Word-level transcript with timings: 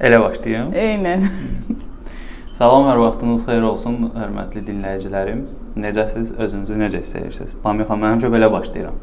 Elə 0.00 0.16
başlayım. 0.20 0.70
Eynən. 0.72 1.26
Salam, 2.58 2.86
hər 2.88 2.96
vaxtınız 3.02 3.42
xeyir 3.44 3.66
olsun, 3.68 3.98
hörmətli 4.14 4.62
dinləyicilərim. 4.64 5.42
Necəsiz? 5.76 6.30
Özünüzü 6.40 6.78
necə 6.80 7.02
hiss 7.02 7.16
edirsiniz? 7.20 7.56
Lamiyə 7.60 7.84
xanım, 7.84 8.06
mən 8.06 8.14
həmişə 8.14 8.30
belə 8.32 8.48
başlayıram. 8.54 8.96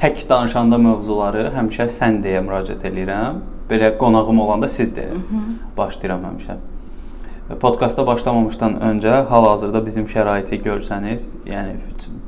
Tək 0.00 0.22
danışanda 0.30 0.78
mövzuları 0.80 1.50
həmişə 1.52 1.90
sən 1.92 2.22
deyə 2.24 2.40
müraciət 2.46 2.86
eləyirəm. 2.88 3.42
Belə 3.68 3.90
qonağım 4.00 4.40
olanda 4.46 4.70
siz 4.72 4.94
deyə 4.96 5.18
başlayıram 5.76 6.24
həmişə. 6.30 6.56
Podkasta 7.60 8.06
başlamamışdan 8.06 8.78
öncə 8.88 9.18
hal-hazırda 9.28 9.82
bizim 9.84 10.06
şəraiti 10.08 10.56
görsəniz, 10.64 11.26
yəni 11.44 11.76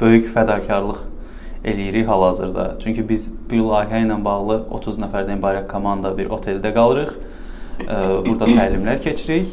böyük 0.02 0.28
fədakarlıq 0.36 1.00
eləyirik 1.64 2.12
hal-hazırda. 2.12 2.74
Çünki 2.84 3.08
biz 3.08 3.30
bir 3.50 3.64
layihə 3.70 4.04
ilə 4.04 4.20
bağlı 4.24 4.66
30 4.82 5.00
nəfərdən 5.06 5.40
ibarət 5.40 5.70
komanda 5.72 6.12
bir 6.18 6.28
oteldə 6.36 6.74
qalırıq. 6.76 7.16
Burada 7.80 8.46
təlimlər 8.48 9.00
keçirik 9.02 9.52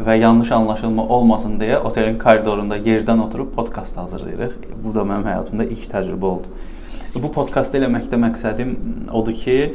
və 0.00 0.16
yanlış 0.16 0.50
anlaşılma 0.56 1.04
olmasın 1.08 1.58
deyə 1.60 1.80
otelin 1.84 2.18
koridorunda 2.18 2.78
yerdən 2.78 3.20
oturub 3.26 3.52
podkast 3.54 3.96
hazırlayırıq. 3.96 4.54
Bu 4.84 4.94
da 4.94 5.04
mənim 5.04 5.26
həyatımda 5.28 5.66
ilk 5.68 5.88
təcrübə 5.92 6.30
oldu. 6.34 6.52
Bu 7.14 7.30
podkastı 7.34 7.78
eləməkdə 7.80 8.18
məqsədim 8.22 8.74
odur 9.12 9.36
ki, 9.36 9.74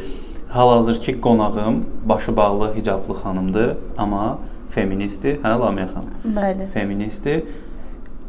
hal-hazırki 0.50 1.20
qonağım 1.22 1.84
başı 2.10 2.36
bağlı 2.38 2.74
hicablı 2.76 3.14
xanımdır, 3.22 3.76
amma 3.98 4.38
feministdir, 4.72 5.38
hə 5.44 5.54
Lamiyə 5.62 5.88
xanım? 5.94 6.14
Bəli. 6.36 6.68
Feministdir. 6.74 7.44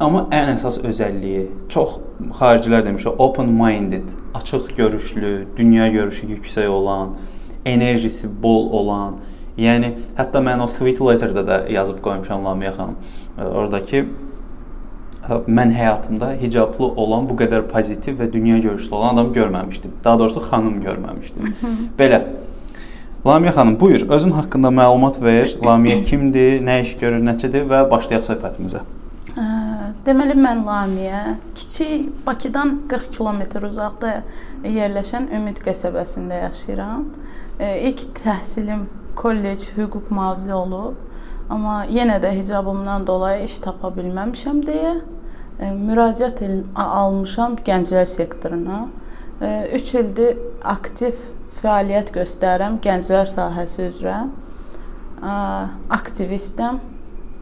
Amma 0.01 0.27
ən 0.35 0.51
əsas 0.53 0.83
özəlliyi 0.85 1.47
çox 1.73 1.97
xaricilər 2.37 2.85
demişə 2.85 3.15
open 3.17 3.49
minded, 3.49 4.11
açıq 4.35 4.75
görüşlü, 4.77 5.47
dünya 5.57 5.89
görüşü 5.89 6.27
yüksək 6.35 6.69
olan, 6.69 7.15
enerjisi 7.65 8.29
bol 8.43 8.71
olan. 8.71 9.17
Yəni 9.57 9.93
hətta 10.19 10.43
mən 10.45 10.61
o 10.61 10.69
sweet 10.69 11.01
letterdə 11.01 11.43
də 11.49 11.59
yazıb 11.73 12.03
qoymuşam 12.05 12.45
Lamiyə 12.45 12.75
xanım. 12.77 12.97
Oradakı 13.37 14.05
mən 15.49 15.73
həyatımda 15.75 16.35
hicablı 16.41 16.87
olan 17.03 17.25
bu 17.29 17.35
qədər 17.41 17.65
pozitiv 17.71 18.21
və 18.21 18.29
dünya 18.33 18.59
görüşlü 18.59 18.95
olan 18.95 19.15
adam 19.15 19.33
görməmişdim. 19.35 19.95
Daha 20.05 20.19
doğrusu 20.19 20.43
xanım 20.51 20.83
görməmişdim. 20.85 21.55
Belə. 21.99 22.21
Lamiyə 23.27 23.55
xanım, 23.57 23.81
buyur, 23.81 24.05
özün 24.09 24.31
haqqında 24.37 24.71
məlumat 24.71 25.17
ver. 25.23 25.57
Lamiyə 25.65 26.05
kimdir, 26.05 26.61
nə 26.63 26.83
iş 26.85 26.93
görür, 27.01 27.25
nəçidir 27.27 27.65
və 27.67 27.81
başlayaq 27.91 28.29
söhbətimizə. 28.29 28.85
Deməli 30.07 30.37
mən 30.39 30.63
Lamiyə 30.69 31.23
kiçik 31.57 32.13
Bakıdan 32.27 32.77
40 32.89 33.09
kilometr 33.17 33.67
uzaqda 33.67 34.21
yerləşən 34.63 35.27
Ümid 35.35 35.59
qəsəbəsində 35.65 36.45
yaşayıram. 36.45 37.09
İlk 37.59 38.05
təhsilim 38.21 38.87
kollec 39.17 39.67
hüquq 39.77 40.13
mühafizə 40.13 40.55
olub. 40.55 40.95
Amma 41.51 41.85
yenə 41.91 42.19
də 42.23 42.33
hicabımdan 42.37 43.07
dolayı 43.07 43.45
iş 43.47 43.59
tapa 43.65 43.93
bilməmişəm 43.95 44.65
deyə 44.67 44.95
müraciət 45.57 46.43
almışam 46.75 47.57
gənclər 47.65 48.05
sektoruna. 48.11 48.87
3 49.41 49.95
ildir 50.01 50.37
aktiv 50.65 51.15
fəaliyyət 51.63 52.11
göstərirəm 52.13 52.81
gənclər 52.85 53.31
sahəsi 53.31 53.87
üzrə. 53.91 54.17
Aktivistəm, 55.97 56.81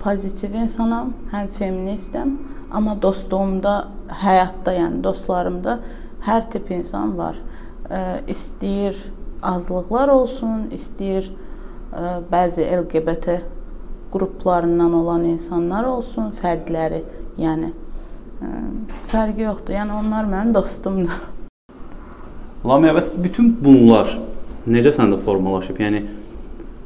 pozitiv 0.03 0.55
insanam, 0.59 1.15
həm 1.33 1.49
feministəm, 1.57 2.37
amma 2.71 2.95
dostluğumda, 3.03 3.75
həyatda, 4.23 4.77
yəni 4.79 5.03
dostlarımda 5.03 5.79
hər 6.27 6.47
tip 6.53 6.71
insan 6.71 7.17
var. 7.19 7.41
İstəyir 8.31 8.99
azlıqlar 9.43 10.13
olsun, 10.15 10.69
istəyir 10.77 11.33
bəzi 12.31 12.67
LGBT 12.81 13.39
qruplarından 14.13 14.93
olan 14.95 15.25
insanlar 15.25 15.85
olsun, 15.91 16.31
fərqləri, 16.43 17.03
yəni 17.39 17.73
fərqi 19.11 19.47
yoxdur. 19.47 19.75
Yəni 19.75 19.99
onlar 20.01 20.29
mənim 20.31 20.55
dostumdur. 20.55 21.23
Lamiyə, 22.69 22.95
bəs 22.97 23.11
bütün 23.25 23.51
bunlar 23.63 24.13
necə 24.71 24.95
səndə 24.95 25.19
formalaşıb? 25.25 25.81
Yəni 25.83 26.05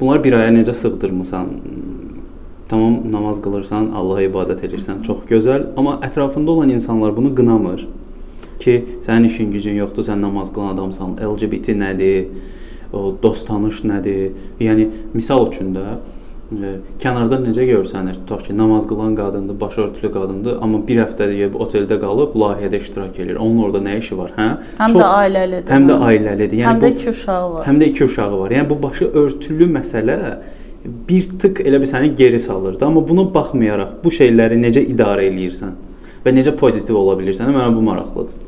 bunlar 0.01 0.23
bir 0.25 0.39
aya 0.39 0.53
necə 0.55 0.75
sığdırmısan? 0.77 1.53
Tamam 2.69 2.99
namaz 3.13 3.39
qılırsan, 3.41 3.93
Allaha 3.97 4.27
ibadət 4.27 4.67
edirsən, 4.69 5.01
çox 5.07 5.23
gözəl, 5.31 5.71
amma 5.81 5.95
ətrafında 6.05 6.53
olan 6.53 6.69
insanlar 6.75 7.15
bunu 7.17 7.31
qınamır 7.37 7.87
ki, 8.61 8.75
sənin 9.07 9.31
işin 9.31 9.55
gücün 9.55 9.79
yoxdur, 9.79 10.05
sən 10.11 10.21
namaz 10.21 10.51
qılan 10.53 10.75
adamsan, 10.75 11.15
LGBT 11.17 11.73
nədir? 11.81 12.27
O 12.93 13.15
dost 13.23 13.47
tanış 13.47 13.83
nədir? 13.85 14.31
Yəni 14.65 14.87
misal 15.13 15.49
üçün 15.51 15.75
də 15.75 15.83
ə, 15.93 16.71
kənardan 17.03 17.45
necə 17.45 17.67
görsənir? 17.69 18.17
Tutaq 18.23 18.47
ki, 18.47 18.57
namaz 18.57 18.87
qılan 18.89 19.17
qadındır, 19.19 19.59
başörtülü 19.61 20.13
qadındır, 20.15 20.57
amma 20.65 20.81
bir 20.89 21.03
həftədir 21.03 21.59
oteldə 21.61 21.99
qalıb 22.01 22.37
layihədə 22.43 22.81
iştirak 22.81 23.19
edir. 23.21 23.37
Onun 23.37 23.61
orada 23.67 23.83
nə 23.85 23.99
işi 24.01 24.17
var, 24.17 24.33
hə? 24.39 24.49
Həm 24.81 24.97
Çox, 24.97 25.03
də 25.03 25.11
ailəlidir. 25.19 25.75
Həm 25.75 25.91
də 25.91 25.99
ailəlidir. 26.09 26.63
Yəni 26.63 26.71
həm 26.71 26.83
də 26.87 26.93
iki 26.95 27.11
uşağı 27.13 27.53
var. 27.55 27.67
Həm 27.69 27.83
də 27.83 27.91
iki 27.93 28.05
uşağı 28.09 28.41
var. 28.41 28.57
Yəni 28.57 28.71
bu 28.71 28.81
başı 28.89 29.11
örtülü 29.25 29.69
məsələ 29.77 30.19
bir 31.09 31.31
tık 31.43 31.61
elə 31.67 31.83
bir 31.83 31.93
səni 31.93 32.15
geri 32.17 32.41
salırdı. 32.41 32.85
Amma 32.87 33.05
buna 33.09 33.29
baxmayaraq 33.35 33.99
bu 34.05 34.17
şeyləri 34.17 34.57
necə 34.65 34.87
idarə 34.89 35.29
eləyirsən 35.29 35.77
və 36.25 36.35
necə 36.41 36.57
pozitiv 36.57 36.97
ola 36.97 37.21
bilirsən? 37.21 37.53
Mənə 37.53 37.75
bu 37.77 37.85
maraqlıdır. 37.93 38.48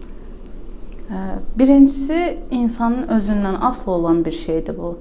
Birincisi 1.59 2.39
insanın 2.51 3.09
özündən 3.09 3.57
asılı 3.61 3.93
olan 3.93 4.25
bir 4.25 4.33
şeydir 4.33 4.79
bu. 4.79 4.99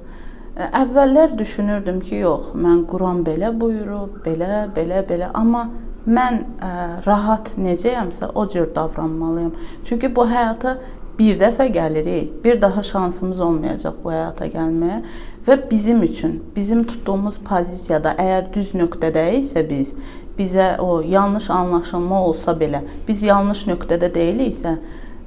Əvvəllər 0.57 1.37
düşünürdüm 1.37 1.99
ki, 2.01 2.15
yox, 2.23 2.49
mən 2.57 2.81
Quran 2.89 3.21
belə 3.23 3.51
buyurub, 3.61 4.17
belə, 4.25 4.65
belə, 4.75 5.03
belə, 5.07 5.29
amma 5.37 5.67
mən 6.09 6.41
ə, 6.59 6.71
rahat 7.05 7.53
necəyəmsə 7.61 8.31
o 8.35 8.47
cür 8.49 8.67
davranmalıyam. 8.75 9.53
Çünki 9.85 10.09
bu 10.15 10.25
həyata 10.27 10.77
bir 11.19 11.39
dəfə 11.39 11.69
gəlirik, 11.75 12.43
bir 12.43 12.61
daha 12.61 12.83
şansımız 12.83 13.39
olmayacaq 13.39 14.01
bu 14.03 14.11
həyata 14.11 14.49
gəlməyə 14.51 14.99
və 15.47 15.57
bizim 15.71 16.03
üçün, 16.03 16.39
bizim 16.55 16.83
tutduğumuz 16.83 17.39
pozisiyada 17.45 18.15
əgər 18.17 18.53
düz 18.53 18.73
nöqtədə 18.75 19.25
isə 19.39 19.63
biz 19.69 19.95
bizə 20.39 20.77
o 20.79 21.01
yanlış 21.03 21.49
anlaşılma 21.51 22.23
olsa 22.25 22.55
belə, 22.55 22.81
biz 23.07 23.23
yanlış 23.23 23.65
nöqtədə 23.67 24.13
deyiliksə, 24.15 24.77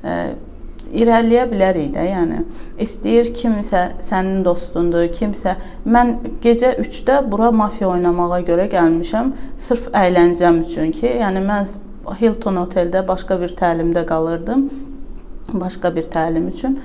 ə, 0.02 0.16
irəliləyə 0.92 1.44
bilərik 1.50 1.92
də, 1.94 2.04
yəni 2.10 2.42
istəyir 2.84 3.32
kimsə 3.36 3.84
sənin 4.04 4.42
dostundur, 4.44 5.06
kimsə 5.14 5.56
mən 5.88 6.14
gecə 6.44 6.74
3-də 6.82 7.22
bura 7.32 7.50
mafiya 7.56 7.88
oynamağa 7.94 8.42
görə 8.48 8.68
gəlmişəm, 8.72 9.32
sırf 9.56 9.88
əyləncəm 9.96 10.62
üçün 10.66 10.92
ki, 10.96 11.08
yəni 11.22 11.44
mən 11.48 11.68
Hilton 12.20 12.58
oteldə 12.58 13.04
başqa 13.06 13.38
bir 13.40 13.54
təlimdə 13.58 14.02
qalırdım. 14.08 14.64
Başqa 15.52 15.92
bir 15.96 16.08
təlim 16.10 16.48
üçün. 16.50 16.80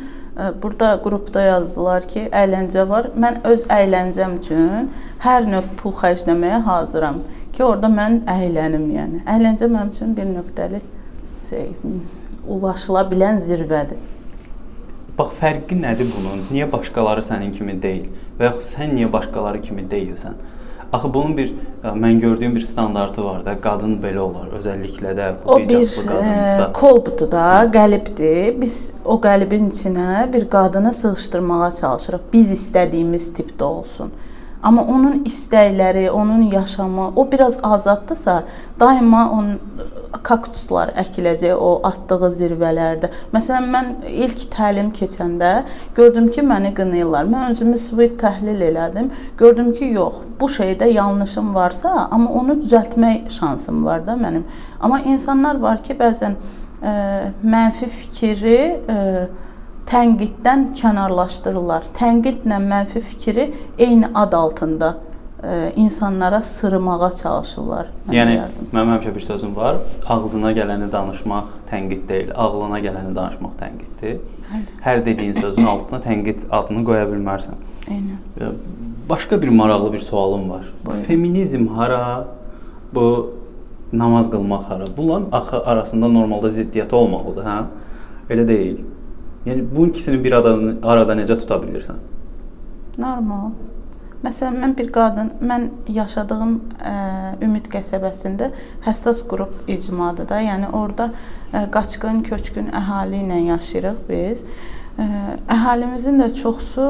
Burada 0.62 0.91
qrupda 1.03 1.41
yazdılar 1.41 2.06
ki, 2.12 2.28
əyləncə 2.41 2.85
var. 2.89 3.09
Mən 3.18 3.39
öz 3.50 3.63
əyləncəm 3.74 4.38
üçün 4.38 4.91
hər 5.24 5.50
növ 5.50 5.72
pul 5.81 5.95
xərcləməyə 5.97 6.62
hazıram 6.68 7.24
ki, 7.56 7.63
orada 7.66 7.89
mən 7.89 8.22
əylənim, 8.29 8.85
yəni. 9.00 9.24
Əyləncə 9.25 9.72
mənim 9.74 9.91
üçün 9.95 10.13
bir 10.19 10.29
nöqtəli 10.35 10.85
şey 11.50 11.68
ulaşıla 12.47 13.06
bilən 13.12 13.41
zirvədir. 13.44 14.00
Bax 15.18 15.40
fərqi 15.41 15.80
nədir 15.81 16.12
bunun? 16.13 16.44
Niyə 16.52 16.68
başqaları 16.72 17.24
sənin 17.25 17.56
kimi 17.58 17.74
deyil 17.81 18.12
və 18.40 18.52
yaxud 18.52 18.68
sən 18.75 18.94
niyə 18.97 19.12
başqaları 19.13 19.62
kimi 19.62 19.88
deyilsən? 19.91 20.35
Axı 20.94 21.09
bunun 21.13 21.34
bir 21.38 21.50
mən 21.84 22.19
gördüyüm 22.19 22.56
bir 22.56 22.62
standartı 22.63 23.24
var 23.25 23.41
da, 23.46 23.57
qadın 23.62 23.97
belə 24.03 24.22
olar, 24.24 24.53
özəlliklə 24.56 25.16
də 25.18 25.25
bu 25.44 25.57
hicablı 25.59 26.06
qadınsa. 26.07 26.69
Kolbdur 26.74 27.31
da, 27.31 27.47
qəlibdir. 27.74 28.53
Biz 28.62 28.78
o 29.06 29.18
qəlibin 29.25 29.68
içinə 29.74 30.34
bir 30.34 30.47
qadını 30.50 30.94
sığışdırmağa 30.94 31.72
çalışırıq. 31.81 32.30
Biz 32.34 32.53
istədiyimiz 32.56 33.34
tipdə 33.36 33.63
olsun. 33.63 34.13
Amma 34.63 34.81
onun 34.89 35.21
istəkləri, 35.30 36.09
onun 36.09 36.42
yaşamı, 36.51 37.12
o 37.15 37.31
biraz 37.31 37.59
azaddısa, 37.63 38.44
daima 38.80 39.27
onun 39.31 39.59
kaktuslar 40.24 40.92
əkiləcək 40.98 41.54
o 41.54 41.69
atdığı 41.86 42.31
zirvələrdə. 42.39 43.12
Məsələn, 43.36 43.69
mən 43.74 43.89
ilk 44.09 44.48
təlim 44.54 44.89
keçəndə 44.98 45.51
gördüm 45.95 46.31
ki, 46.33 46.42
məni 46.42 46.74
qınayırlar. 46.77 47.30
Mən 47.30 47.54
özümü 47.54 47.77
sweet 47.81 48.18
təhlil 48.21 48.65
elədim. 48.71 49.12
Gördüm 49.38 49.74
ki, 49.77 49.92
yox, 50.00 50.21
bu 50.39 50.50
şeydə 50.57 50.89
yanlışım 50.89 51.53
varsa, 51.56 52.07
amma 52.12 52.31
onu 52.42 52.57
düzəltmək 52.63 53.30
şansım 53.39 53.86
var 53.86 54.06
da 54.06 54.18
mənim. 54.18 54.48
Amma 54.80 55.00
insanlar 55.06 55.62
var 55.62 55.83
ki, 55.83 55.98
bəzən 56.01 56.38
ə, 56.81 56.95
mənfi 57.45 57.92
fikri 57.94 58.62
ə, 58.89 59.01
tənqiddən 59.92 60.72
kənarlaşdırırlar. 60.78 61.89
Tənqidlə 61.98 62.62
mənfi 62.63 63.04
fikri 63.12 63.50
eyni 63.80 64.10
ad 64.13 64.34
altında 64.38 64.94
ə, 64.94 65.00
e, 65.44 65.74
insanlara 65.84 66.42
sırmağa 66.42 67.12
çalışırlar. 67.22 67.92
Yəni 68.12 68.39
mənim 68.74 68.95
həmişə 68.95 69.13
bir 69.16 69.28
sözüm 69.28 69.56
var. 69.56 69.80
Ağzına 70.07 70.51
gələni 70.57 70.92
danışmaq 70.92 71.54
tənqid 71.72 72.07
deyil, 72.10 72.34
ağlına 72.36 72.81
gələni 72.84 73.16
danışmaq 73.16 73.56
tənqiddir. 73.62 74.19
Hər 74.84 75.06
dediyin 75.06 75.34
sözün 75.39 75.66
altına 75.68 76.01
tənqid 76.04 76.50
adını 76.51 76.84
qoya 76.88 77.07
bilmərsən. 77.12 77.63
Eynən. 77.88 78.51
başqa 79.10 79.42
bir 79.42 79.48
maraqlı 79.50 79.94
bir 79.94 80.00
sualım 80.00 80.50
var. 80.50 80.66
Buyurun. 80.86 81.04
Feminizm 81.04 81.68
hara? 81.68 82.28
Bu 82.94 83.34
namaz 83.94 84.31
qılmaq 84.31 84.63
hara? 84.63 84.86
Bunların 84.98 85.28
axı 85.31 85.66
arasında 85.66 86.07
normalda 86.07 86.48
ziddiyyəti 86.48 86.95
olmalıdır, 86.95 87.45
hə? 87.45 87.63
Elə 88.30 88.48
deyil. 88.48 88.78
Yəni 89.48 89.64
bu 89.76 89.88
ikisini 89.88 90.20
bir 90.24 90.38
arada, 90.38 90.54
arada 90.84 91.16
necə 91.16 91.40
tuta 91.40 91.58
bilirsən? 91.62 92.00
Normal. 93.00 93.52
Məsələn, 94.26 94.56
mən 94.64 94.74
bir 94.78 94.88
qadın, 94.92 95.30
mən 95.46 95.68
yaşadığım 95.94 96.54
ə, 96.82 96.94
Ümid 97.46 97.68
qəsəbəsində 97.72 98.50
həssas 98.88 99.22
qrup 99.30 99.70
icmadır 99.70 100.28
da. 100.32 100.40
Yəni 100.42 100.72
orada 100.74 101.12
ə, 101.54 101.68
qaçqın, 101.72 102.24
köçkün 102.26 102.72
əhali 102.76 103.22
ilə 103.24 103.38
yaşayırıq 103.52 104.02
biz. 104.10 104.42
Ə, 104.98 105.06
əhalimizin 105.54 106.18
də 106.24 106.32
çoxusu 106.42 106.88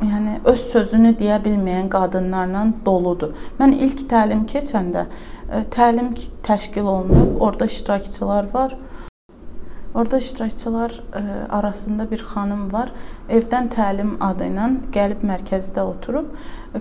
yəni 0.00 0.38
öz 0.48 0.64
sözünü 0.72 1.12
deyə 1.20 1.36
bilməyən 1.44 1.92
qadınlarla 1.92 2.64
doludur. 2.88 3.36
Mən 3.60 3.76
ilk 3.76 4.06
təlim 4.10 4.46
keçəndə 4.48 5.04
ə, 5.06 5.62
təlim 5.76 6.14
təşkil 6.48 6.88
olunub, 6.88 7.36
orada 7.40 7.68
iştirakçılar 7.68 8.48
var. 8.54 8.78
Orada 9.96 10.18
iştirakçılar 10.20 10.92
ə, 10.92 11.20
arasında 11.48 12.04
bir 12.10 12.20
xanım 12.28 12.66
var. 12.72 12.90
Evdən 13.32 13.70
təlim 13.72 14.10
adı 14.20 14.50
ilə 14.50 14.66
gəlib 14.92 15.22
mərkəzdə 15.24 15.80
oturub 15.80 16.26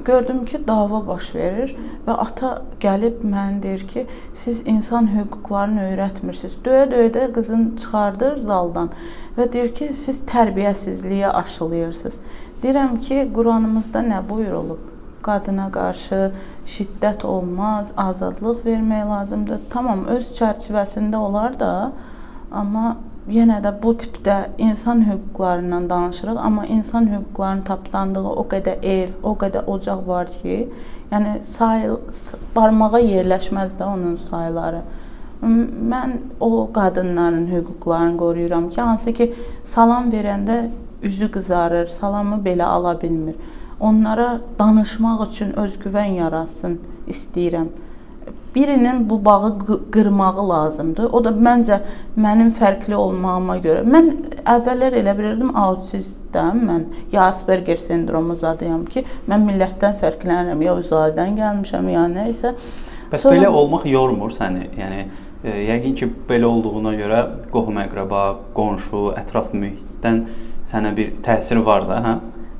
gördüm 0.05 0.45
ki, 0.45 0.59
dava 0.67 0.99
baş 1.07 1.29
verir 1.35 1.75
və 2.07 2.15
ata 2.25 2.49
gəlib 2.83 3.21
mənə 3.23 3.61
deyir 3.63 3.85
ki, 3.87 4.03
siz 4.33 4.59
insan 4.67 5.07
hüquqlarını 5.13 5.85
öyrətmirsiniz. 5.91 6.57
Döyə-döyə 6.65 7.11
də 7.15 7.27
qızın 7.37 7.69
çıxardır 7.79 8.35
zaldan 8.43 8.91
və 9.37 9.47
deyir 9.53 9.71
ki, 9.77 9.93
siz 9.93 10.19
tərbiyəsizliyə 10.31 11.31
aşılayırsınız. 11.43 12.19
Deyirəm 12.63 12.99
ki, 12.99 13.21
Quranımızda 13.35 14.03
nə 14.09 14.19
buyurulub? 14.29 14.91
Qadına 15.25 15.69
qarşı 15.73 16.19
şiddət 16.69 17.23
olmaz, 17.25 17.93
azadlıq 17.97 18.59
vermək 18.65 19.07
lazımdır. 19.09 19.63
Tamam, 19.69 20.03
öz 20.17 20.35
çərçivəsində 20.37 21.15
olar 21.15 21.55
da, 21.59 21.71
Amma 22.55 22.95
yenə 23.27 23.57
də 23.63 23.71
bu 23.81 23.95
tipdə 23.99 24.35
insan 24.61 25.01
hüquqlarından 25.07 25.89
danışırıq, 25.89 26.37
amma 26.37 26.65
insan 26.65 27.09
hüquqlarının 27.09 27.63
tapdandığı 27.67 28.23
o 28.41 28.45
qədər 28.51 28.85
ev, 28.85 29.15
o 29.23 29.33
qədər 29.41 29.67
ocaq 29.71 30.05
var 30.07 30.29
ki, 30.41 30.59
yəni 31.11 31.39
sayıl 31.43 31.97
barmağa 32.55 33.01
yerləşməz 33.01 33.75
də 33.79 33.89
onun 33.89 34.15
sayları. 34.29 34.83
Mən 35.43 36.15
o 36.39 36.69
qadınların 36.73 37.47
hüquqlarını 37.51 38.17
qoruyuram 38.17 38.69
ki, 38.69 38.81
hansı 38.81 39.13
ki 39.13 39.33
salam 39.63 40.11
verəndə 40.13 40.69
üzü 41.03 41.31
qızarır, 41.31 41.87
salamı 41.87 42.39
belə 42.45 42.63
ala 42.63 42.95
bilmir. 43.01 43.35
Onlara 43.79 44.39
danışmaq 44.59 45.25
üçün 45.29 45.51
özgüvən 45.59 46.15
yaratsın 46.21 46.79
istəyirəm 47.11 47.67
birinin 48.55 49.09
bu 49.09 49.25
bağı 49.25 49.57
qırmağı 49.91 50.49
lazımdır. 50.49 51.09
O 51.11 51.23
da 51.23 51.29
məncə 51.29 51.79
mənim 52.17 52.53
fərqli 52.55 52.95
olmağıma 52.95 53.57
görə. 53.63 53.83
Mən 53.83 54.11
əvvəllər 54.45 54.95
elə 55.01 55.15
bilirdim 55.17 55.51
autistəm, 55.55 56.63
mən 56.69 56.85
ya 57.11 57.27
Asperger 57.29 57.77
sendromu 57.81 58.35
zadıyam 58.35 58.85
ki, 58.85 59.03
mən 59.29 59.45
millətdən 59.49 59.99
fərqlənirəm, 60.01 60.63
ya 60.63 60.75
uzaydan 60.79 61.35
gəlmişəm, 61.39 61.89
ya 61.91 62.07
nə 62.11 62.29
isə. 62.31 62.55
Bəs 63.11 63.25
Sonra... 63.25 63.37
belə 63.37 63.51
olmaq 63.51 63.85
yormur 63.89 64.33
səni? 64.33 64.69
Yəni 64.79 65.03
e, 65.43 65.57
yəqin 65.71 65.97
ki, 65.99 66.09
belə 66.29 66.47
olduğuna 66.49 66.95
görə 67.01 67.21
qohum-əqrəba, 67.51 68.23
qonşu, 68.55 69.09
ətraf 69.19 69.51
mühitdən 69.53 70.23
sənə 70.65 70.95
bir 70.95 71.13
təsir 71.25 71.61
var 71.65 71.85
da, 71.89 71.99
hə? 72.07 72.15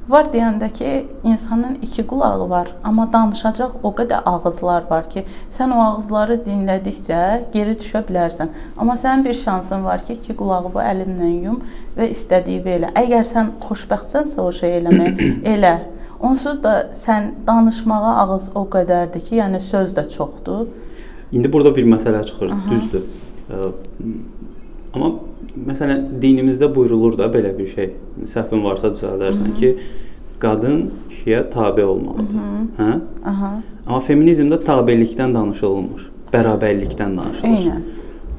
Var 0.10 0.28
deyəndə 0.30 0.68
ki, 0.70 0.90
insanın 1.26 1.80
iki 1.82 2.04
qulağı 2.08 2.50
var, 2.50 2.68
amma 2.84 3.08
danışacaq 3.14 3.80
o 3.84 3.90
qədər 3.98 4.22
ağızlar 4.30 4.84
var 4.90 5.08
ki, 5.10 5.24
sən 5.50 5.74
o 5.74 5.80
ağızları 5.82 6.38
dinlədikcə 6.46 7.22
geri 7.54 7.74
düşə 7.82 8.04
bilərsən. 8.06 8.52
Amma 8.78 9.00
sənin 9.02 9.26
bir 9.26 9.34
şansın 9.40 9.82
var 9.86 10.06
ki, 10.06 10.20
iki 10.20 10.36
qulağı 10.38 10.70
bu 10.76 10.84
əlinlə 10.84 11.32
yum 11.48 11.58
və 11.98 12.12
istədiyi 12.14 12.62
elə. 12.78 12.94
Əgər 13.02 13.26
sən 13.32 13.52
xoşbəxtsənsə 13.66 14.46
o 14.46 14.52
şey 14.54 14.78
eləmək, 14.84 15.26
elə. 15.56 15.76
Onsuz 16.22 16.62
da 16.64 16.76
sən 16.94 17.32
danışmağa 17.48 18.16
ağız 18.28 18.52
o 18.56 18.68
qədərdir 18.78 19.26
ki, 19.26 19.40
yəni 19.42 19.64
söz 19.74 19.98
də 19.98 20.06
çoxdur. 20.14 20.68
İndi 21.34 21.50
burada 21.54 21.74
bir 21.76 21.90
məsələ 21.90 22.22
çıxır, 22.30 22.54
Aha. 22.54 22.76
düzdür. 22.76 23.10
Ə, 23.50 23.74
amma 24.94 25.16
məsələn 25.68 26.08
dinimizdə 26.22 26.70
buyurulur 26.76 27.18
da 27.18 27.30
belə 27.32 27.54
bir 27.58 27.70
şey. 27.76 27.94
Səhvim 28.34 28.64
varsa 28.64 28.92
düzəldərsən 28.96 29.48
Hı 29.48 29.54
-hı. 29.54 29.60
ki, 29.60 29.78
qadın 30.40 30.92
kişiyə 31.10 31.50
tabe 31.52 31.86
olmalıdır. 31.86 32.34
Hı 32.34 32.38
-hı. 32.38 32.68
Hə? 32.78 33.00
Aha. 33.26 33.52
Amma 33.88 34.00
feminizmdə 34.00 34.60
tabelikdən 34.66 35.34
danışılmır, 35.34 36.12
bərabərlikdən 36.34 37.18
danışılır. 37.18 37.50
Eynən. 37.50 37.82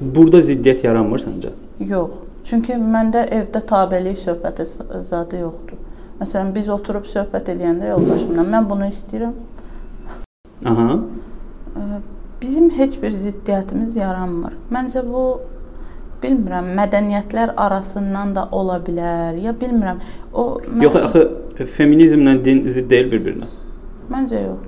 Burada 0.00 0.38
ziddiyyət 0.38 0.84
yaranmır 0.84 1.18
səncə? 1.18 1.50
Yox. 1.80 2.10
Çünki 2.44 2.72
məndə 2.72 3.28
evdə 3.30 3.60
tabelik 3.66 4.19
söhbəti 4.19 4.64
zadı 5.00 5.36
yoxdur. 5.36 5.78
Məsələn, 6.20 6.54
biz 6.54 6.69
oturub 6.69 7.04
söhbət 7.04 7.48
eləyəndə 7.52 7.88
yoldaşımla 7.88 8.42
mən 8.42 8.69
bunu 8.70 8.86
istəyirəm. 8.92 9.32
Aha. 10.64 11.00
Bizim 12.42 12.70
heç 12.70 13.02
bir 13.02 13.10
ziddiyyətimiz 13.10 13.98
yaranmır. 13.98 14.52
Məncə 14.72 15.02
bu 15.12 15.40
bilmirəm, 16.22 16.70
mədəniyyətlər 16.78 17.54
arasından 17.66 18.34
da 18.36 18.46
ola 18.52 18.78
bilər, 18.86 19.36
ya 19.42 19.54
bilmirəm. 19.60 20.00
O 20.32 20.46
mən... 20.66 20.82
Yox, 20.86 20.96
axı 21.02 21.66
feminizmlə 21.76 22.36
din 22.44 22.64
zidd 22.68 22.88
deyil 22.90 23.10
bir-birinə. 23.12 23.50
Məncə 24.12 24.42
yox. 24.42 24.64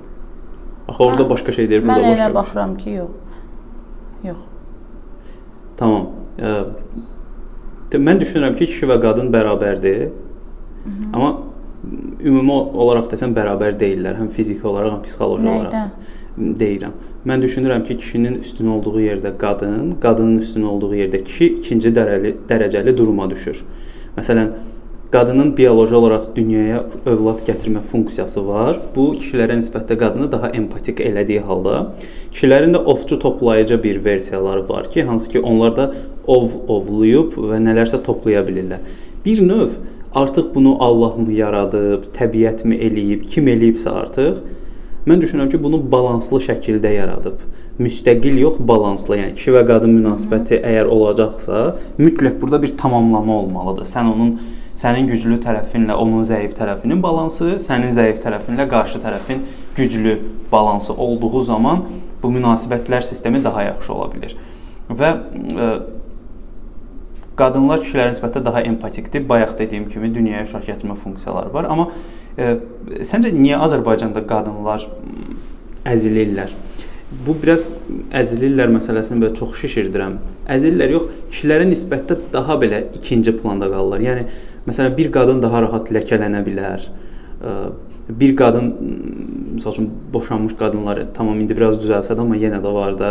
Axı 0.88 1.04
orada 1.04 1.22
mən, 1.22 1.30
başqa 1.30 1.56
şey 1.58 1.70
deyir, 1.70 1.82
burada 1.82 1.96
başqa. 1.96 2.12
Mən 2.12 2.22
elə 2.22 2.34
baxıram 2.34 2.76
ki, 2.80 2.94
yox. 3.00 3.10
Yox. 4.28 4.40
Tamam. 5.80 6.08
Ə, 6.38 6.54
mən 8.08 8.22
düşünürəm 8.24 8.56
ki, 8.58 8.70
kişi 8.72 8.88
və 8.92 9.00
qadın 9.02 9.32
bərabərdir. 9.34 10.08
Hı 10.08 10.90
-hı. 10.90 11.12
Amma 11.12 11.36
ümumi 12.24 12.52
olaraq 12.52 13.10
desən 13.12 13.34
bərabər 13.36 13.76
deyillər, 13.80 14.16
həm 14.18 14.28
fiziki 14.34 14.66
olaraq, 14.66 14.96
həm 14.96 15.02
psixoloji 15.06 15.46
Nəydən? 15.46 15.60
olaraq. 15.60 15.90
Deyirəm. 16.62 16.92
Mən 17.26 17.42
düşünürəm 17.42 17.82
ki, 17.84 17.96
kişinin 17.98 18.34
üstün 18.38 18.66
olduğu 18.70 19.00
yerdə 19.00 19.32
qadın, 19.38 19.96
qadının 20.02 20.38
üstün 20.38 20.62
olduğu 20.62 20.94
yerdə 20.94 21.18
kişi 21.24 21.46
ikinci 21.58 21.90
dərəcəli, 21.90 22.34
dərəcəli 22.48 22.92
duruma 22.96 23.26
düşür. 23.30 23.64
Məsələn, 24.16 24.52
qadının 25.10 25.50
bioloji 25.56 25.96
olaraq 25.98 26.28
dünyaya 26.36 26.84
övlad 27.06 27.40
gətirmə 27.48 27.82
funksiyası 27.90 28.44
var. 28.46 28.78
Bu 28.94 29.08
kişilərə 29.16 29.56
nisbətdə 29.58 29.96
qadını 29.98 30.28
daha 30.32 30.52
empatik 30.60 31.02
elədiyi 31.02 31.42
halda, 31.48 31.80
kişilərin 32.36 32.76
də 32.76 32.84
ovçu 32.92 33.18
toplayıcı 33.18 33.82
bir 33.82 34.04
versiyaları 34.04 34.68
var 34.68 34.90
ki, 34.90 35.02
hansı 35.02 35.30
ki 35.30 35.40
onlar 35.40 35.76
da 35.76 35.88
ov 36.26 36.54
ovlayıb 36.68 37.34
və 37.50 37.58
nələrsə 37.64 37.98
toplaya 38.06 38.44
bilirlər. 38.46 38.84
Bir 39.24 39.42
növ 39.48 39.74
artıq 40.14 40.54
bunu 40.54 40.76
Allah 40.80 41.18
mı 41.18 41.32
yaradıb, 41.32 42.12
təbiət 42.14 42.62
mi 42.64 42.78
eləyib, 42.78 43.26
kim 43.34 43.50
eləyibsə 43.50 43.90
artıq 43.90 44.38
Mən 45.08 45.22
düşünürəm 45.22 45.48
ki, 45.48 45.62
bunu 45.62 45.80
balanslı 45.92 46.42
şəkildə 46.44 46.90
yaradıb. 46.92 47.40
Müstəqil 47.80 48.36
yox, 48.42 48.58
balanslı. 48.68 49.16
Yəni 49.16 49.36
kişi 49.38 49.54
və 49.54 49.62
qadın 49.70 49.94
münasibəti 49.94 50.58
əgər 50.58 50.90
olacaqsa, 50.92 51.62
mütləq 51.96 52.40
burada 52.40 52.60
bir 52.62 52.74
tamamlama 52.76 53.38
olmalıdır. 53.42 53.86
Sən 53.88 54.10
onun 54.10 54.34
sənin 54.78 55.08
güclü 55.10 55.38
tərəfinlə 55.42 55.96
onun 55.98 56.26
zəif 56.28 56.52
tərəfinin 56.58 57.00
balansı, 57.02 57.56
sənin 57.62 57.94
zəif 57.94 58.20
tərəfinlə 58.24 58.68
qarşı 58.70 59.00
tərəfin 59.02 59.46
güclü 59.78 60.18
balansı 60.52 60.92
olduğu 60.92 61.40
zaman 61.48 61.86
bu 62.22 62.32
münasibətlər 62.34 63.02
sistemi 63.06 63.40
daha 63.44 63.64
yaxşı 63.70 63.94
ola 63.94 64.10
bilər. 64.12 64.36
Və 64.88 65.14
ə, 65.14 65.18
e, 65.64 65.70
qadınlar 67.38 67.82
kişilərə 67.84 68.12
nisbətən 68.12 68.44
daha 68.46 68.62
empatikdir. 68.68 69.24
Bayaq 69.28 69.56
dediyim 69.58 69.88
kimi 69.92 70.10
dünyaya 70.14 70.46
uşaq 70.48 70.66
gətirmə 70.70 70.98
funksiyaları 71.04 71.54
var, 71.54 71.68
amma 71.70 71.90
Səncə 72.38 73.32
niyə 73.34 73.56
Azərbaycanda 73.66 74.20
qadınlar 74.30 74.84
əzilirlər? 75.90 76.52
Bu 77.26 77.34
biraz 77.42 77.64
əzilirlər 78.14 78.70
məsələsini 78.76 79.18
belə 79.24 79.34
çox 79.34 79.56
şişirdirəm. 79.64 80.18
Əzilirlər 80.54 80.92
yox, 80.94 81.08
kişilərə 81.32 81.66
nisbətdə 81.66 82.18
daha 82.30 82.58
belə 82.60 82.84
ikinci 83.00 83.34
planda 83.40 83.66
qalırlar. 83.72 84.04
Yəni 84.06 84.26
məsələn 84.68 84.94
bir 85.00 85.10
qadın 85.16 85.42
daha 85.42 85.64
rahat 85.64 85.90
ləkələnə 85.96 86.44
bilər 86.46 86.86
bir 88.08 88.36
qadın 88.36 88.70
məsəl 89.58 89.74
üçün 89.74 89.88
boşanmış 90.12 90.54
qadınlar 90.58 91.02
tamam 91.14 91.38
indi 91.42 91.56
biraz 91.56 91.78
düzəlsə 91.82 92.14
də, 92.14 92.24
amma 92.24 92.38
yenə 92.40 92.60
də 92.64 92.72
var 92.74 92.96
da 92.98 93.10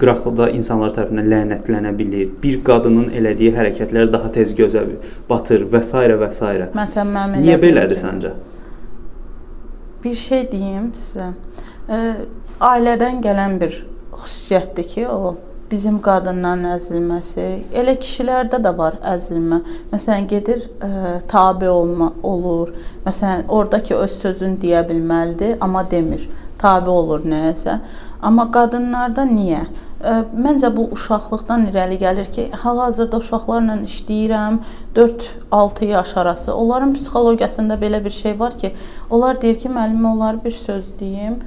qıraqlıda 0.00 0.50
insanlar 0.56 0.94
tərəfindən 0.96 1.30
lənətlənə 1.32 1.92
bilər. 1.98 2.28
Bir 2.42 2.60
qadının 2.66 3.10
elədiyi 3.18 3.52
hərəkətlər 3.56 4.10
daha 4.12 4.30
tez 4.34 4.54
gözə 4.56 4.84
batır 5.28 5.66
və 5.72 5.82
s. 5.82 5.92
və 6.22 6.30
s. 6.32 6.52
Məsələn, 6.76 7.12
mənim 7.16 7.44
Niyə 7.44 7.58
belədir 7.62 8.00
səncə? 8.02 8.32
Bir 10.04 10.14
şey 10.14 10.46
deyim 10.52 10.92
sizə. 10.94 11.32
Ə, 11.90 12.00
ailədən 12.62 13.20
gələn 13.24 13.58
bir 13.62 13.82
xüsusiyyətdir 14.16 14.88
ki, 14.92 15.06
o 15.10 15.36
bizim 15.70 15.98
qadınların 16.02 16.66
əzilməsi, 16.76 17.46
elə 17.74 17.96
kişilərdə 18.02 18.60
də 18.62 18.72
var 18.78 18.98
əzilmə. 19.14 19.60
Məsələn, 19.92 20.28
gedir 20.30 20.66
ə, 20.80 21.18
tabe 21.30 21.70
olma 21.70 22.12
olur. 22.22 22.72
Məsələn, 23.06 23.46
ordakı 23.48 23.98
öz 23.98 24.18
sözünü 24.22 24.60
deyə 24.62 24.84
bilməlidir, 24.88 25.56
amma 25.60 25.84
demir. 25.90 26.28
Tabe 26.60 26.90
olur 26.90 27.26
nəyəsə. 27.26 27.80
Amma 28.24 28.46
qadınlarda 28.54 29.26
niyə? 29.28 29.66
Ə, 29.96 30.14
məncə 30.46 30.70
bu 30.76 30.86
uşaqlıqdan 30.96 31.66
irəli 31.72 31.98
gəlir 32.00 32.30
ki, 32.32 32.48
hal-hazırda 32.62 33.20
uşaqlarla 33.24 33.80
işləyirəm. 33.88 34.62
4-6 34.96 35.84
yaş 35.92 36.16
arası. 36.22 36.54
Onların 36.54 36.94
psixologiyasında 36.94 37.74
belə 37.82 38.04
bir 38.04 38.14
şey 38.22 38.38
var 38.40 38.58
ki, 38.58 38.72
onlar 39.10 39.42
deyir 39.42 39.58
ki, 39.58 39.68
müəllimə 39.68 40.12
onlara 40.14 40.44
bir 40.44 40.58
söz 40.64 40.98
deyim 41.00 41.40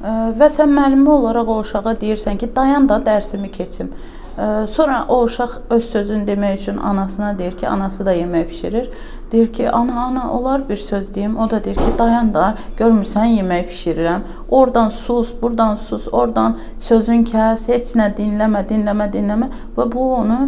Və 0.00 0.46
sən 0.54 0.70
müəllimə 0.70 1.10
olaraq 1.10 1.48
o 1.50 1.58
uşağa 1.64 1.96
deyirsən 2.00 2.38
ki, 2.38 2.50
dayan 2.56 2.88
da 2.88 3.00
dərsimi 3.06 3.50
keçim. 3.50 3.90
Sonra 4.70 5.04
o 5.08 5.22
uşaq 5.24 5.50
öz 5.70 5.84
sözünü 5.84 6.26
demək 6.26 6.60
üçün 6.60 6.76
anasına 6.76 7.38
deyir 7.38 7.56
ki, 7.58 7.68
anası 7.68 8.06
da 8.06 8.14
yemək 8.14 8.48
bişirir. 8.48 8.90
Deyir 9.32 9.52
ki, 9.52 9.70
ana, 9.70 10.00
ana, 10.00 10.32
olar 10.32 10.68
bir 10.68 10.76
söz 10.76 11.14
deyim. 11.14 11.36
O 11.36 11.50
da 11.50 11.64
deyir 11.64 11.76
ki, 11.76 11.90
dayan 11.98 12.34
da, 12.34 12.54
görmürsən 12.78 13.26
yemək 13.26 13.68
bişirirəm. 13.72 14.20
Oradan 14.48 14.88
sus, 14.88 15.34
buradan 15.42 15.76
sus, 15.76 16.08
oradan 16.12 16.56
sözün 16.80 17.24
kəs, 17.24 17.66
heç 17.72 17.96
nə 17.98 18.12
dinləmə, 18.14 18.62
dinləmə, 18.68 19.10
dinləmə 19.12 19.50
və 19.76 19.92
bu 19.92 20.12
onu 20.14 20.38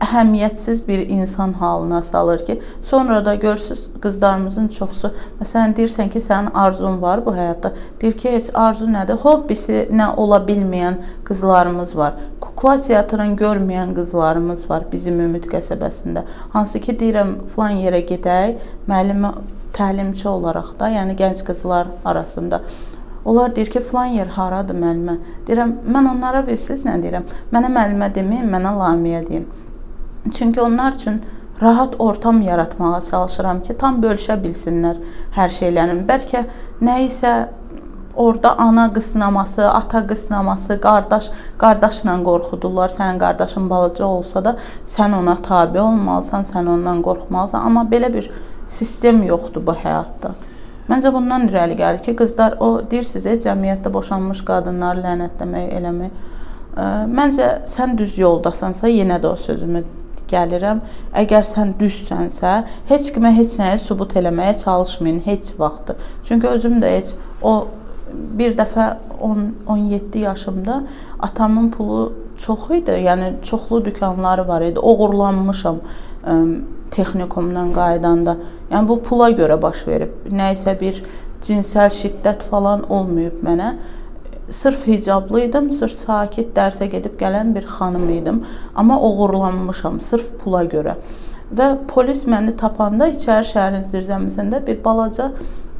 əhəmiyyətsiz 0.00 0.82
bir 0.88 0.98
insan 1.08 1.52
halına 1.52 2.02
salır 2.02 2.44
ki, 2.46 2.60
sonra 2.82 3.24
da 3.24 3.34
görürsüz 3.34 3.86
qızlarımızın 4.02 4.68
çoxusu, 4.68 5.10
məsələn 5.40 5.74
deyirsən 5.76 6.10
ki, 6.10 6.20
sənin 6.20 6.50
arzun 6.54 7.02
var 7.02 7.24
bu 7.26 7.34
həyatda. 7.36 7.72
Deyir 8.00 8.16
ki, 8.18 8.32
heç 8.32 8.50
arzu 8.54 8.88
nədir? 8.90 9.20
Hobbisi 9.22 9.88
nə 9.92 10.14
ola 10.16 10.40
bilməyən 10.48 11.00
qızlarımız 11.24 11.96
var. 11.96 12.14
Kukla 12.40 12.76
teatrını 12.86 13.36
görməyən 13.40 13.94
qızlarımız 13.94 14.70
var 14.70 14.88
bizim 14.92 15.20
Ümid 15.20 15.46
qəsəbəsində. 15.52 16.24
Hansı 16.56 16.80
ki, 16.80 16.96
deyirəm, 17.02 17.36
falan 17.54 17.78
yerə 17.84 18.02
gedək, 18.08 18.58
müəllimə 18.88 19.34
təlimçi 19.74 20.28
olaraq 20.28 20.74
da, 20.80 20.90
yəni 20.98 21.16
gənc 21.18 21.46
qızlar 21.46 21.86
arasında 22.04 22.62
Onlar 23.24 23.56
deyir 23.56 23.70
ki, 23.70 23.80
falan 23.80 24.06
yer 24.18 24.26
haradır 24.26 24.76
müəllimə? 24.76 25.14
Deyirəm, 25.48 25.70
mən 25.88 26.08
onlara 26.10 26.42
bilsiz 26.46 26.84
nə 26.84 26.98
deyirəm? 27.00 27.24
Mənə 27.54 27.70
müəllimə 27.72 28.10
deməyin, 28.14 28.50
mənə 28.52 28.72
Lamiyə 28.76 29.22
deyin. 29.28 29.46
Çünki 30.32 30.60
onlar 30.60 30.92
üçün 30.92 31.22
rahat 31.62 31.94
ortam 31.98 32.42
yaratmağa 32.42 33.00
çalışıram 33.10 33.62
ki, 33.62 33.76
tam 33.78 34.00
bölüşə 34.02 34.38
bilsinlər 34.42 34.96
hər 35.36 35.52
şeylərin. 35.52 36.06
Bəlkə 36.08 36.44
nə 36.82 36.96
isə 37.04 37.34
orada 38.16 38.54
ana 38.58 38.92
qısnaması, 38.92 39.68
ata 39.70 40.06
qısnaması, 40.06 40.80
qardaş 40.80 41.30
qardaşla 41.58 42.16
qorxudurlar. 42.24 42.88
Sənin 42.88 43.18
qardaşın 43.18 43.70
balaca 43.70 44.04
olsa 44.04 44.44
da 44.44 44.56
sən 44.86 45.14
ona 45.20 45.36
tabe 45.42 45.80
olmalısan, 45.80 46.42
sən 46.42 46.68
ondan 46.68 47.02
qorxmalısan. 47.02 47.60
Amma 47.60 47.82
belə 47.90 48.12
bir 48.14 48.30
sistem 48.68 49.22
yoxdur 49.22 49.66
bu 49.66 49.72
həyatda. 49.72 50.34
Məncə 50.88 51.12
bundan 51.12 51.48
irəli 51.48 51.76
gəlir 51.78 52.02
ki, 52.04 52.16
qızlar 52.16 52.56
o 52.60 52.80
deyirsiz, 52.90 53.26
cəmiyyətdə 53.44 53.92
boşanmış 53.92 54.42
qadınları 54.44 55.04
lənətləmək, 55.04 55.68
eləmək. 55.78 56.10
Məncə 57.18 57.50
sən 57.70 57.94
düz 57.98 58.18
yoldasansa, 58.18 58.88
yenə 58.88 59.20
də 59.22 59.30
o 59.32 59.36
sözümü 59.36 59.84
gəlirəm. 60.30 60.82
Əgər 61.22 61.46
sən 61.48 61.74
düzsənsə, 61.80 62.56
heç 62.90 63.10
kimə 63.14 63.32
heç 63.36 63.56
nəyi 63.60 63.80
sübut 63.84 64.16
eləməyə 64.18 64.58
çalışmayın 64.64 65.22
heç 65.26 65.54
vaxt. 65.58 65.94
Çünki 66.28 66.48
özüm 66.48 66.80
də 66.82 66.92
heç 66.96 67.14
o 67.42 67.54
bir 68.14 68.54
dəfə 68.58 68.94
10 69.20 69.46
17 69.66 70.18
yaşımda 70.18 70.82
atamın 71.20 71.70
pulu 71.70 72.12
çox 72.38 72.70
idi. 72.70 72.90
Yəni 72.90 73.42
çoxlu 73.42 73.84
dükanları 73.84 74.48
var 74.48 74.62
idi. 74.62 74.78
Oğurlanmışam 74.78 75.80
ə, 76.26 76.36
texnikumdan 76.90 77.72
qaydanda. 77.74 78.36
Yəni 78.70 78.88
bu 78.88 79.00
pula 79.02 79.30
görə 79.30 79.60
baş 79.62 79.86
verib. 79.88 80.14
Nə 80.30 80.52
isə 80.56 80.76
bir 80.80 81.02
cinsəl 81.44 81.90
şiddət 81.92 82.46
falan 82.50 82.86
olmayıb 82.88 83.42
mənə 83.44 83.74
sırf 84.50 84.86
hicablı 84.86 85.40
idim, 85.48 85.70
sırf 85.72 85.92
sakit 85.92 86.52
dərsə 86.56 86.88
gedib 86.92 87.16
gələn 87.20 87.54
bir 87.54 87.66
xanım 87.66 88.08
idim, 88.10 88.42
amma 88.74 89.00
oğurlanmışam 89.00 90.00
sırf 90.00 90.32
pula 90.42 90.64
görə. 90.64 90.96
Və 91.54 91.70
polis 91.88 92.24
məni 92.26 92.56
tapanda 92.56 93.08
İçəri 93.12 93.46
şəhərin 93.52 93.88
zirzəmisində 93.92 94.60
bir 94.66 94.78
balaca 94.84 95.30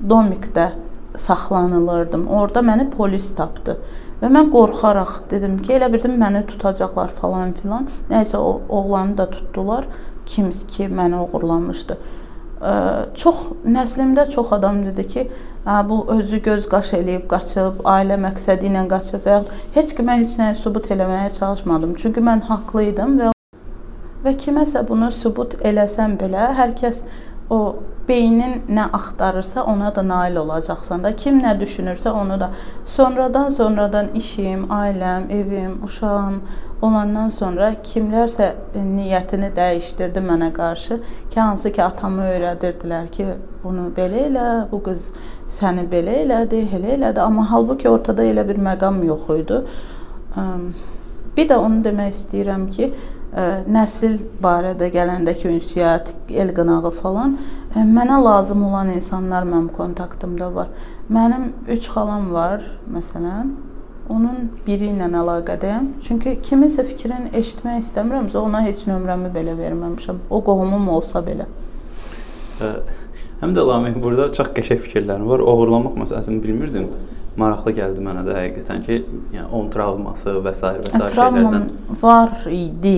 domikdə 0.09 0.71
saxlanılırdım. 1.17 2.27
Orda 2.29 2.61
məni 2.61 2.91
polis 2.91 3.31
tapdı. 3.37 3.79
Və 4.23 4.31
mən 4.33 4.51
qorxaraq 4.53 5.25
dedim 5.31 5.57
ki, 5.63 5.75
elə 5.79 5.91
bildim 5.93 6.19
məni 6.21 6.45
tutacaqlar 6.49 7.11
falan 7.21 7.53
filan. 7.59 7.89
Nəysə 8.11 8.37
o 8.37 8.61
oğlanı 8.69 9.19
da 9.19 9.31
tutdular. 9.31 9.89
Kim 10.27 10.51
ki 10.51 10.89
məni 10.89 11.19
oğurlamışdı. 11.25 11.99
Çox 13.15 13.43
nəslimdə 13.69 14.31
çox 14.31 14.53
adam 14.57 14.85
dedi 14.87 15.07
ki, 15.07 15.29
bu 15.89 15.99
özü 16.17 16.41
göz 16.43 16.69
qaş 16.69 16.95
eləyib 16.99 17.27
qaçıb, 17.29 17.83
ailə 17.85 18.17
məqsədi 18.25 18.71
ilə 18.71 18.87
qaçıb 18.89 19.27
və 19.29 19.43
heç 19.77 19.93
kimə 19.99 20.19
heç 20.23 20.35
nəyi 20.41 20.57
sübut 20.63 20.89
eləməyə 20.97 21.31
çalışmadım. 21.39 21.95
Çünki 22.01 22.25
mən 22.25 22.45
haqlı 22.49 22.89
idim 22.91 23.19
və 23.21 23.33
və 24.25 24.33
kiməsə 24.41 24.87
bunu 24.89 25.11
sübut 25.13 25.59
eləsəm 25.61 26.17
belə 26.21 26.53
hər 26.57 26.73
kəs 26.81 27.03
o 27.53 27.77
beynin 28.09 28.63
nə 28.69 28.87
axtarırsa 28.97 29.65
ona 29.69 29.91
da 29.95 30.03
nail 30.09 30.37
olacaqsan 30.37 31.05
da. 31.05 31.13
Kim 31.17 31.43
nə 31.45 31.53
düşünürsə 31.61 32.11
onu 32.11 32.41
da. 32.41 32.51
Sonradan 32.97 33.51
sonradan 33.51 34.09
işim, 34.15 34.65
ailəm, 34.73 35.29
evim, 35.33 35.79
uşağım 35.85 36.41
olandan 36.85 37.31
sonra 37.33 37.71
kimlərsə 37.87 38.51
niyyətini 38.77 39.51
dəyişdirdi 39.57 40.23
mənə 40.25 40.51
qarşı 40.57 40.99
ki, 41.31 41.39
hansı 41.41 41.73
ki 41.73 41.83
atamı 41.83 42.29
öyrədirdilər 42.35 43.11
ki, 43.15 43.27
bunu 43.63 43.89
belə 43.97 44.27
elə, 44.29 44.47
bu 44.71 44.83
qız 44.87 45.11
səni 45.59 45.87
belə 45.91 46.21
elədi, 46.25 46.63
elə 46.77 46.95
elədi, 46.99 47.21
amma 47.25 47.47
halbuki 47.51 47.89
ortada 47.89 48.27
elə 48.27 48.47
bir 48.49 48.61
məqam 48.69 49.03
yox 49.09 49.31
idi. 49.41 49.61
Bir 51.37 51.51
də 51.51 51.59
onu 51.59 51.83
demək 51.87 52.15
istəyirəm 52.15 52.69
ki, 52.77 52.93
nəsil 53.75 54.19
barədə 54.43 54.91
gələndəki 54.95 55.49
ünsiyyət, 55.51 56.13
el 56.31 56.53
qınağı 56.55 56.93
falan 57.01 57.39
mənə 57.75 58.21
lazım 58.23 58.63
olan 58.69 58.93
insanlar 58.95 59.43
mənim 59.43 59.73
kontaktımda 59.75 60.55
var. 60.55 60.69
Mənim 61.11 61.53
3 61.69 61.89
xalam 61.95 62.31
var, 62.33 62.63
məsələn. 62.95 63.51
Onun 64.13 64.51
biri 64.67 64.91
ilə 64.93 65.07
əlaqədəyəm. 65.21 65.87
Çünki 66.05 66.37
kiminsə 66.45 66.85
fikrini 66.85 67.31
eşitmək 67.41 67.81
istəmirəmsə, 67.87 68.37
ona 68.37 68.61
heç 68.67 68.85
nömrəmi 68.91 69.31
belə 69.33 69.57
verməmişəm. 69.57 70.19
O 70.29 70.43
qohumum 70.45 70.91
olsa 70.93 71.25
belə. 71.25 71.47
Həm 73.41 73.55
də 73.57 73.65
Lamiq 73.67 73.97
burada 74.03 74.29
çox 74.37 74.53
qəşəng 74.57 74.83
fikirlərin 74.85 75.25
var. 75.29 75.41
Oğurlamaq 75.41 75.97
məsələsini 76.03 76.43
bilmirdim. 76.45 76.91
Maraqlı 77.41 77.73
gəldi 77.75 78.03
mənə 78.05 78.23
də 78.29 78.35
həqiqətən 78.37 78.83
ki, 78.87 78.97
yəni 79.35 79.49
onun 79.49 79.71
travması 79.75 80.37
və 80.45 80.53
s. 80.55 80.69
və 80.85 80.91
s. 80.93 81.09
şeylərdən 81.17 81.65
var 82.03 82.47
idi 82.47 82.95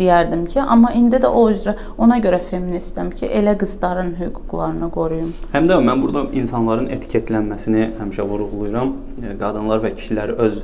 deyərdim 0.00 0.46
ki, 0.48 0.62
amma 0.64 0.94
indi 0.96 1.20
də 1.20 1.28
o 1.28 1.42
üzrə 1.52 1.76
ona 2.00 2.16
görə 2.24 2.40
feministəm 2.48 3.12
ki, 3.18 3.28
elə 3.28 3.56
qızların 3.60 4.14
hüquqlarını 4.22 4.88
qoruyum. 4.96 5.34
Həm 5.52 5.68
də 5.68 5.78
mən 5.90 6.04
burada 6.04 6.24
insanların 6.40 6.88
etiketlənməsini 6.96 7.90
həmişə 8.00 8.24
vurğulayıram. 8.32 8.94
Qadınlar 9.44 9.84
və 9.84 9.92
kişilər 10.00 10.36
öz 10.48 10.62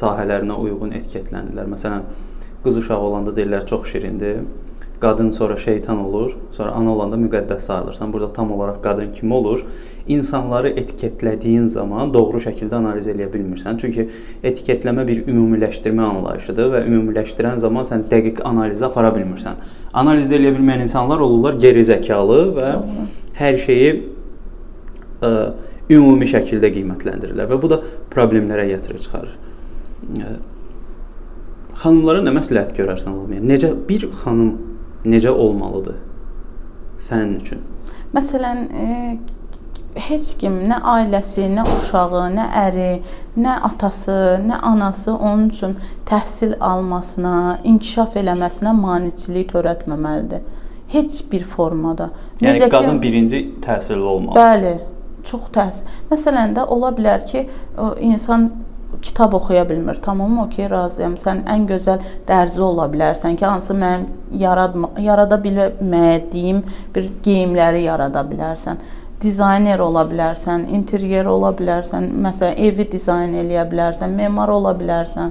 sahələrinə 0.00 0.56
uyğun 0.64 0.96
etiketlənirlər. 1.02 1.68
Məsələn, 1.76 2.08
qız 2.64 2.80
uşağı 2.80 3.10
olanda 3.10 3.36
deyirlər 3.36 3.68
çox 3.68 3.92
şirindir 3.92 4.40
qadın 5.04 5.30
sonra 5.30 5.56
şeytan 5.56 5.98
olur, 5.98 6.36
sonra 6.56 6.70
ana 6.70 6.92
olanda 6.94 7.16
müqəddəs 7.16 7.66
sayılırsan. 7.68 8.12
Burada 8.12 8.32
tam 8.32 8.52
olaraq 8.52 8.80
qadın 8.82 9.12
kimi 9.12 9.34
olur. 9.34 9.64
İnsanları 10.08 10.70
etiketlədiyin 10.80 11.66
zaman 11.72 12.12
doğru 12.14 12.40
şəkildə 12.44 12.74
analiz 12.76 13.08
eləyə 13.08 13.28
bilmirsən. 13.32 13.78
Çünki 13.80 14.08
etiketləmə 14.44 15.06
bir 15.08 15.22
ümumiləşdirmə 15.28 16.08
anlayışıdır 16.08 16.72
və 16.74 16.82
ümumiləşdirən 16.88 17.60
zaman 17.62 17.88
sən 17.88 18.04
dəqiq 18.10 18.42
analizə 18.48 18.88
apara 18.90 19.12
bilmirsən. 19.16 19.60
Analiz 19.92 20.32
eləyə 20.32 20.56
bilməyən 20.56 20.84
insanlar 20.88 21.24
olurlar 21.24 21.60
geri 21.60 21.84
zəkalı 21.88 22.40
və 22.58 22.72
hər 23.38 23.60
şeyi 23.64 23.94
ə, 25.22 25.32
ümumi 25.92 26.28
şəkildə 26.32 26.72
qiymətləndirirlər 26.76 27.48
və 27.52 27.60
bu 27.62 27.72
da 27.72 27.80
problemlərə 28.12 28.68
gətirib 28.74 29.04
çıxarır. 29.06 29.34
Xanımlara 31.80 32.20
nə 32.24 32.32
məsləhət 32.38 32.76
görərsən 32.76 33.12
olmaya? 33.12 33.40
Necə 33.44 33.72
bir 33.88 34.08
xanım 34.20 34.73
necə 35.04 35.30
olmalıdır 35.30 35.96
sənin 37.04 37.38
üçün? 37.40 37.62
Məsələn, 38.14 38.60
e, 38.70 38.88
heç 40.06 40.34
kim, 40.40 40.56
nə 40.70 40.78
ailəsi, 40.94 41.46
nə 41.52 41.64
uşağı, 41.76 42.24
nə 42.34 42.46
əri, 42.64 42.88
nə 43.40 43.58
atası, 43.68 44.16
nə 44.46 44.58
anası 44.70 45.12
onun 45.14 45.48
üçün 45.52 45.76
təhsil 46.08 46.56
almasına, 46.60 47.60
inkişaf 47.64 48.16
eləməsinə 48.22 48.74
maneçilik 48.78 49.52
törətməməlidir. 49.52 50.42
Heç 50.94 51.22
bir 51.30 51.46
formada. 51.48 52.10
Yəni 52.40 52.58
Necə 52.58 52.70
qadın 52.70 52.98
ki, 52.98 53.02
birinci 53.02 53.40
təhsilli 53.64 54.10
olmalı. 54.14 54.38
Bəli, 54.38 54.74
çox 55.26 55.48
təhsil. 55.54 55.96
Məsələn 56.10 56.54
də 56.58 56.66
ola 56.70 56.92
bilər 56.94 57.26
ki, 57.30 57.46
o 57.78 57.94
insan 57.98 58.50
kitab 59.04 59.32
oxuya 59.36 59.68
bilmir. 59.68 59.98
Tamam, 60.02 60.38
okey, 60.46 60.68
razıyam. 60.70 61.16
Sən 61.20 61.44
ən 61.50 61.66
gözəl 61.68 62.02
dərzi 62.28 62.60
ola 62.64 62.86
bilərsən 62.92 63.36
ki, 63.36 63.44
hansı 63.44 63.76
mənim 63.76 64.06
yaradma, 64.40 64.90
yarada 65.04 65.38
bilmədiyim 65.44 66.62
bir 66.94 67.10
geyimləri 67.26 67.84
yarada 67.84 68.24
bilərsən. 68.30 68.80
Dizayner 69.22 69.80
ola 69.80 70.02
bilərsən, 70.08 70.66
interyer 70.78 71.28
ola 71.30 71.52
bilərsən, 71.56 72.10
məsələn, 72.24 72.58
evi 72.68 72.88
dizayn 72.92 73.36
eləyə 73.44 73.68
bilərsən, 73.70 74.16
memar 74.16 74.52
ola 74.52 74.74
bilərsən. 74.80 75.30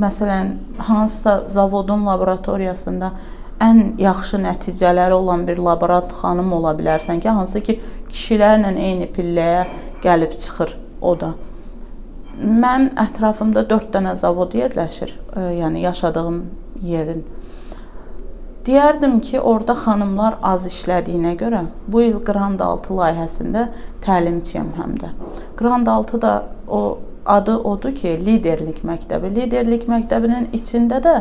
Məsələn, 0.00 0.54
hansısa 0.86 1.36
zavodun 1.50 2.06
laboratoriyasında 2.06 3.10
ən 3.60 3.84
yaxşı 4.00 4.38
nəticələri 4.46 5.18
olan 5.18 5.46
bir 5.48 5.58
laborant 5.58 6.12
xanım 6.22 6.52
ola 6.60 6.72
bilərsən 6.78 7.20
ki, 7.20 7.28
hansı 7.28 7.62
ki, 7.66 7.78
kişilərlə 8.10 8.74
eyni 8.78 9.10
pilləyə 9.14 9.62
gəlib 10.02 10.38
çıxır 10.40 10.76
o 11.02 11.14
da. 11.20 11.34
Mən 12.38 12.92
ətrafımda 13.00 13.66
4 13.68 13.90
dənə 13.94 14.14
zavod 14.16 14.54
yerləşir, 14.54 15.12
e, 15.36 15.40
yəni 15.60 15.82
yaşadığım 15.82 16.40
yerin. 16.86 17.24
Deyərdim 18.66 19.20
ki, 19.24 19.40
orada 19.40 19.74
xanımlar 19.74 20.36
az 20.44 20.66
işlədiyinə 20.68 21.34
görə 21.40 21.64
bu 21.88 22.02
il 22.04 22.18
Grand 22.24 22.60
6 22.60 22.96
layihəsində 22.96 23.68
təlimçiyəm 24.04 24.74
həm 24.76 24.98
də. 25.00 25.12
Grand 25.56 25.88
6 25.88 26.20
da 26.22 26.34
o 26.68 26.98
adı 27.26 27.56
odur 27.56 27.94
ki, 27.96 28.18
liderlik 28.26 28.82
məktəbi. 28.84 29.32
Liderlik 29.34 29.88
məktəbinin 29.88 30.50
içində 30.56 31.00
də 31.04 31.14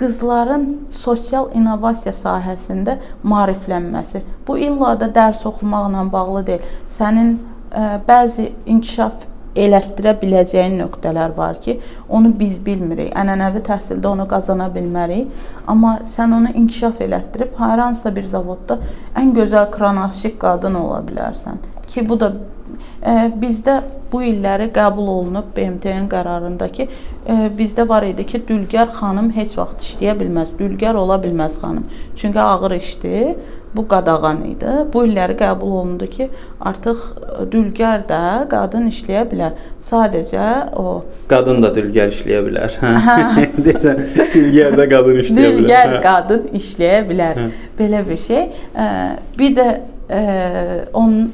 qızların 0.00 0.66
sosial 0.90 1.50
innovasiya 1.54 2.14
sahəsində 2.16 2.96
maariflənməsi. 3.22 4.22
Bu 4.46 4.56
illa 4.58 4.94
da 5.00 5.10
dərs 5.18 5.44
oxumaqla 5.46 6.06
bağlı 6.12 6.46
deyil. 6.46 6.70
Sənin 6.96 7.34
ə, 7.36 7.98
bəzi 8.06 8.52
inkişaf 8.66 9.26
elətdirə 9.56 10.14
biləcəyin 10.20 10.76
nöqtələr 10.80 11.36
var 11.36 11.60
ki, 11.60 11.78
onu 12.08 12.32
biz 12.38 12.58
bilmirik. 12.66 13.12
Ənənəvi 13.18 13.64
təhsildə 13.66 14.12
onu 14.12 14.26
qazana 14.30 14.70
bilmərik, 14.74 15.30
amma 15.66 15.98
sən 16.06 16.36
onu 16.38 16.54
inkişaf 16.54 17.00
elətdirib 17.06 17.58
hər 17.58 17.84
hansısa 17.86 18.14
bir 18.16 18.30
zavodda 18.30 18.78
ən 19.18 19.34
gözəl 19.36 19.70
kranavşik 19.74 20.38
qadın 20.40 20.78
ola 20.82 21.02
bilərsən. 21.06 21.62
Ki 21.90 22.06
bu 22.08 22.20
da 22.20 22.32
ə, 23.02 23.30
bizdə 23.40 23.80
bu 24.12 24.22
illəri 24.26 24.68
qəbul 24.74 25.08
olunub 25.10 25.50
BMT-nin 25.54 26.08
qərarındakı 26.10 26.86
e, 26.86 27.36
bizdə 27.58 27.86
var 27.88 28.06
idi 28.06 28.26
ki, 28.26 28.42
dülgər 28.48 28.90
xanım 28.96 29.30
heç 29.36 29.56
vaxt 29.58 29.86
işləyə 29.86 30.16
bilməz. 30.18 30.54
Dülgər 30.58 30.98
ola 30.98 31.20
bilməz 31.22 31.60
xanım. 31.62 31.86
Çünki 32.18 32.40
ağır 32.40 32.76
işdir. 32.80 33.36
Bu 33.74 33.84
qadağan 33.88 34.40
idi. 34.48 34.70
Bu 34.92 35.04
illəri 35.06 35.36
qəbul 35.38 35.74
olundu 35.80 36.06
ki, 36.10 36.26
artıq 36.66 37.04
dülgər 37.52 38.02
də 38.08 38.22
qadın 38.50 38.88
işləyə 38.90 39.22
bilər. 39.30 39.60
Sadəcə 39.86 40.48
o 40.80 41.04
qadın 41.30 41.62
da 41.62 41.70
dülgər 41.76 42.10
işləyə 42.14 42.40
bilər. 42.48 42.74
Hə. 43.06 43.46
Deyirsən, 43.66 44.02
dülgər 44.34 44.74
də 44.80 44.88
qadın 44.90 45.22
işləyə 45.22 45.54
bilər. 45.54 45.62
Dülgər 45.62 45.96
qadın 46.06 46.50
işləyə 46.60 47.00
bilər. 47.12 47.40
Belə 47.78 48.02
bir 48.10 48.20
şey. 48.26 48.44
Bir 49.38 49.56
də 49.60 49.68
onun 50.98 51.32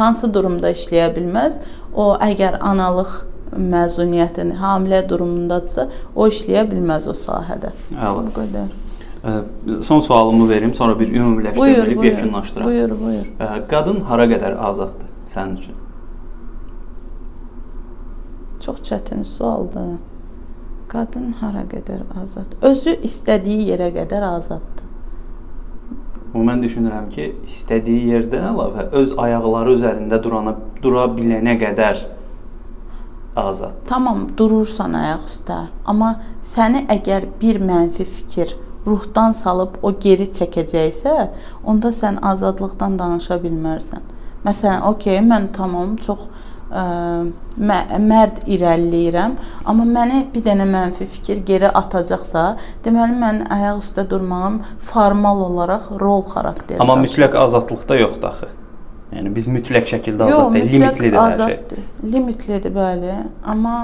hansı 0.00 0.32
durumda 0.32 0.72
işləyə 0.72 1.10
bilməz? 1.16 1.60
O 1.92 2.14
əgər 2.24 2.56
analıq 2.64 3.20
məzuniyyətini 3.56 4.56
hamilə 4.60 5.02
durumundadsa, 5.08 5.88
o 6.14 6.26
işləyə 6.32 6.64
bilməz 6.70 7.06
o 7.08 7.14
sahədə. 7.16 7.72
Əla. 7.94 8.26
Bu 8.26 8.34
qədər. 8.40 8.74
Son 9.82 10.00
sualımı 10.00 10.48
verim, 10.48 10.74
sonra 10.74 11.00
bir 11.00 11.08
ümumiləşdirib 11.08 12.04
yekunlaşdıraq. 12.04 12.64
Buyur, 12.64 12.90
buyur. 13.00 13.26
Qadın 13.68 14.00
hara 14.06 14.24
qədər 14.30 14.54
azaddır 14.56 15.08
sənin 15.32 15.56
üçün? 15.58 15.74
Çox 18.60 18.76
çətin 18.86 19.24
sualdır. 19.24 19.96
Qadın 20.88 21.32
hara 21.40 21.64
qədər 21.66 22.04
azad? 22.22 22.54
Özü 22.62 22.94
istədiyi 23.08 23.66
yerə 23.72 23.90
qədər 23.94 24.22
azaddır. 24.36 24.84
Amma 26.34 26.52
mən 26.52 26.62
düşünürəm 26.66 27.08
ki, 27.10 27.30
istədiyi 27.48 28.12
yerdən 28.12 28.44
əlavə 28.52 28.90
öz 29.00 29.14
ayaqları 29.24 29.74
üzərində 29.78 30.20
durana 30.22 30.52
dura 30.82 31.06
bilənə 31.16 31.56
qədər 31.62 32.04
azad. 33.36 33.74
Tamam, 33.88 34.26
durursan 34.36 34.94
ayaq 35.00 35.26
üstə. 35.30 35.58
Amma 35.86 36.12
səni 36.44 36.84
əgər 36.92 37.26
bir 37.40 37.58
mənfi 37.62 38.06
fikir 38.06 38.54
ruhdan 38.86 39.32
salıb 39.36 39.78
o 39.82 39.92
geri 39.92 40.28
çəkəcəksə, 40.38 41.14
onda 41.66 41.92
sən 41.94 42.20
azadlıqdan 42.22 42.98
danışa 42.98 43.40
bilmərsən. 43.42 44.12
Məsələn, 44.46 44.84
okey, 44.92 45.18
mən 45.26 45.48
tamam 45.56 45.96
çox 46.02 46.28
ə, 46.70 46.84
mərd 47.58 48.44
irəliləyirəm, 48.46 49.34
amma 49.66 49.86
məni 49.90 50.22
bir 50.34 50.44
dənə 50.46 50.66
mənfi 50.70 51.08
fikir 51.16 51.42
geri 51.48 51.70
atacaqsa, 51.80 52.44
deməli 52.84 53.18
mən 53.22 53.42
ayaq 53.56 53.82
üstə 53.82 54.06
durmağım 54.10 54.60
formal 54.92 55.42
olaraq 55.48 55.90
rol 56.00 56.22
xarakteri. 56.30 56.80
Amma 56.82 56.98
mütləq 57.02 57.36
azadlıqda 57.42 58.00
yoxdur 58.02 58.30
axı. 58.30 58.52
Yəni 59.16 59.30
biz 59.34 59.46
mütləq 59.50 59.86
şəkildə 59.90 60.26
azad 60.26 60.54
deyil, 60.54 60.72
limitlidir 60.72 61.18
hər 61.18 61.36
şey. 61.38 61.84
Limitlidir, 62.14 62.72
bəli, 62.74 63.12
amma 63.46 63.76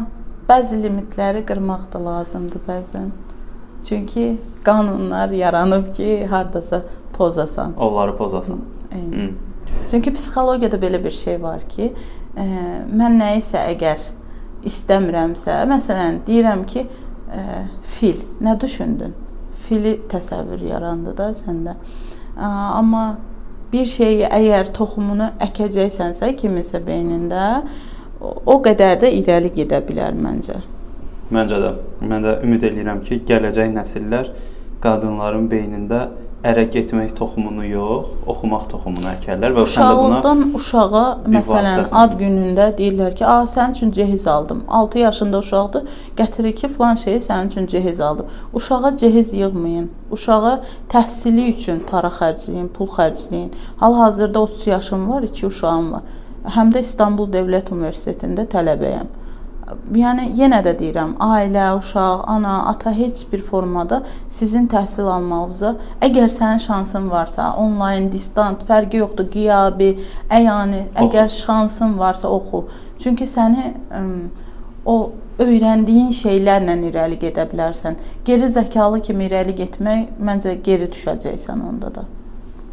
bəzi 0.49 0.81
limitləri 0.83 1.45
qırmaq 1.47 1.87
da 1.93 2.03
lazımdır 2.03 2.65
bəzən. 2.67 3.13
Çünki 3.89 4.39
qanunlar 4.65 5.31
yaranıb 5.31 5.95
ki, 5.95 6.27
hardasa 6.27 6.83
pozasan. 7.13 7.77
Onları 7.79 8.17
pozasan. 8.17 8.61
Eyni. 8.95 9.35
Çünki 9.91 10.13
psixologiyada 10.15 10.77
belə 10.77 11.05
bir 11.05 11.11
şey 11.11 11.43
var 11.43 11.65
ki, 11.69 11.93
ə, 12.37 12.45
mən 12.93 13.19
nəyisə 13.21 13.65
əgər 13.75 14.05
istəmirəmsə, 14.69 15.63
məsələn, 15.71 16.23
deyirəm 16.27 16.65
ki, 16.69 16.87
ə, 17.33 17.65
fil, 17.97 18.23
nə 18.41 18.55
düşündün? 18.61 19.15
Fili 19.67 19.97
təsəvvür 20.13 20.63
yarandı 20.69 21.17
da 21.19 21.31
səndə. 21.37 21.77
Ə, 22.37 22.51
amma 22.79 23.05
bir 23.73 23.89
şeyi 23.89 24.29
əgər 24.29 24.73
toxumunu 24.77 25.33
əkəcəksənsə 25.43 26.35
kiminsə 26.39 26.83
beynində, 26.85 27.63
o, 28.21 28.35
o 28.55 28.59
qədər 28.65 29.01
də 29.03 29.13
irəli 29.21 29.53
gedə 29.57 29.83
bilər 29.89 30.17
məncə. 30.17 30.61
Məncə 31.33 31.61
də. 31.63 31.71
Mən 32.05 32.27
də 32.27 32.33
ümid 32.45 32.67
edirəm 32.69 33.01
ki, 33.07 33.23
gələcək 33.29 33.71
nəsillər 33.73 34.29
qadınların 34.83 35.47
beynində 35.49 36.09
ərə 36.43 36.65
getmək 36.75 37.13
toxumunu 37.15 37.63
yox, 37.69 38.09
oxumaq 38.33 38.65
toxumunu 38.73 39.07
əkərlər 39.13 39.55
və 39.55 39.63
uşaqlıqdan 39.69 40.41
uşağa 40.59 41.03
məsələn 41.37 41.85
ad 42.01 42.17
günündə 42.19 42.67
deyirlər 42.79 43.15
ki, 43.19 43.25
"A, 43.25 43.37
sənin 43.53 43.77
üçün 43.77 43.93
cehiz 43.99 44.27
aldım." 44.27 44.65
6 44.69 44.99
yaşında 44.99 45.39
uşaqdır, 45.39 45.87
gətirir 46.17 46.55
ki, 46.61 46.69
falan 46.69 46.95
şeyi 47.05 47.21
sənin 47.29 47.47
üçün 47.47 47.67
cehiz 47.67 48.01
aldım. 48.01 48.27
Uşağa 48.53 48.97
cehiz 48.97 49.33
yığmayın. 49.33 49.91
Uşağa 50.11 50.61
təhsili 50.89 51.49
üçün 51.55 51.81
para 51.91 52.09
xərcləyin, 52.09 52.69
pul 52.69 52.87
xərcləyin. 52.87 53.49
Hal-hazırda 53.77 54.39
30 54.39 54.67
yaşım 54.67 55.11
var, 55.11 55.23
2 55.23 55.47
uşağım 55.47 55.93
var. 55.93 56.03
Həm 56.45 56.75
də 56.75 56.81
İstanbul 56.81 57.27
Dövlət 57.31 57.71
Universitetində 57.71 58.47
tələbəyəm. 58.47 59.07
Yəni 59.97 60.29
yenə 60.39 60.61
də 60.65 60.75
deyirəm, 60.79 61.15
ailə, 61.23 61.67
uşaq, 61.79 62.25
ana, 62.31 62.55
ata 62.73 62.93
heç 62.97 63.25
bir 63.33 63.43
formada 63.43 64.03
sizin 64.29 64.69
təhsil 64.73 65.09
almağınıza, 65.15 65.75
əgər 66.09 66.29
sənin 66.33 66.63
şansın 66.67 67.11
varsa, 67.11 67.53
onlayn, 67.61 68.11
distant, 68.13 68.65
fərqi 68.69 69.03
yoxdur, 69.03 69.31
qiyabi, 69.33 69.91
əyani, 70.31 70.87
əgər 71.07 71.29
şansın 71.37 71.99
varsa 71.99 72.29
oxu. 72.29 72.65
Çünki 73.03 73.27
səni 73.29 73.71
ə, 73.73 74.05
o 74.85 74.97
öyrəndiyin 75.43 76.13
şeylərlə 76.17 76.77
irəli 76.91 77.19
gedə 77.23 77.47
bilərsən. 77.51 77.99
Geri 78.27 78.51
zəkalı 78.53 79.03
kimi 79.09 79.31
irəli 79.31 79.57
getmək 79.63 80.21
məncə 80.21 80.59
geri 80.67 80.91
düşəcəksən 80.93 81.67
onda 81.71 81.95
da. 81.95 82.07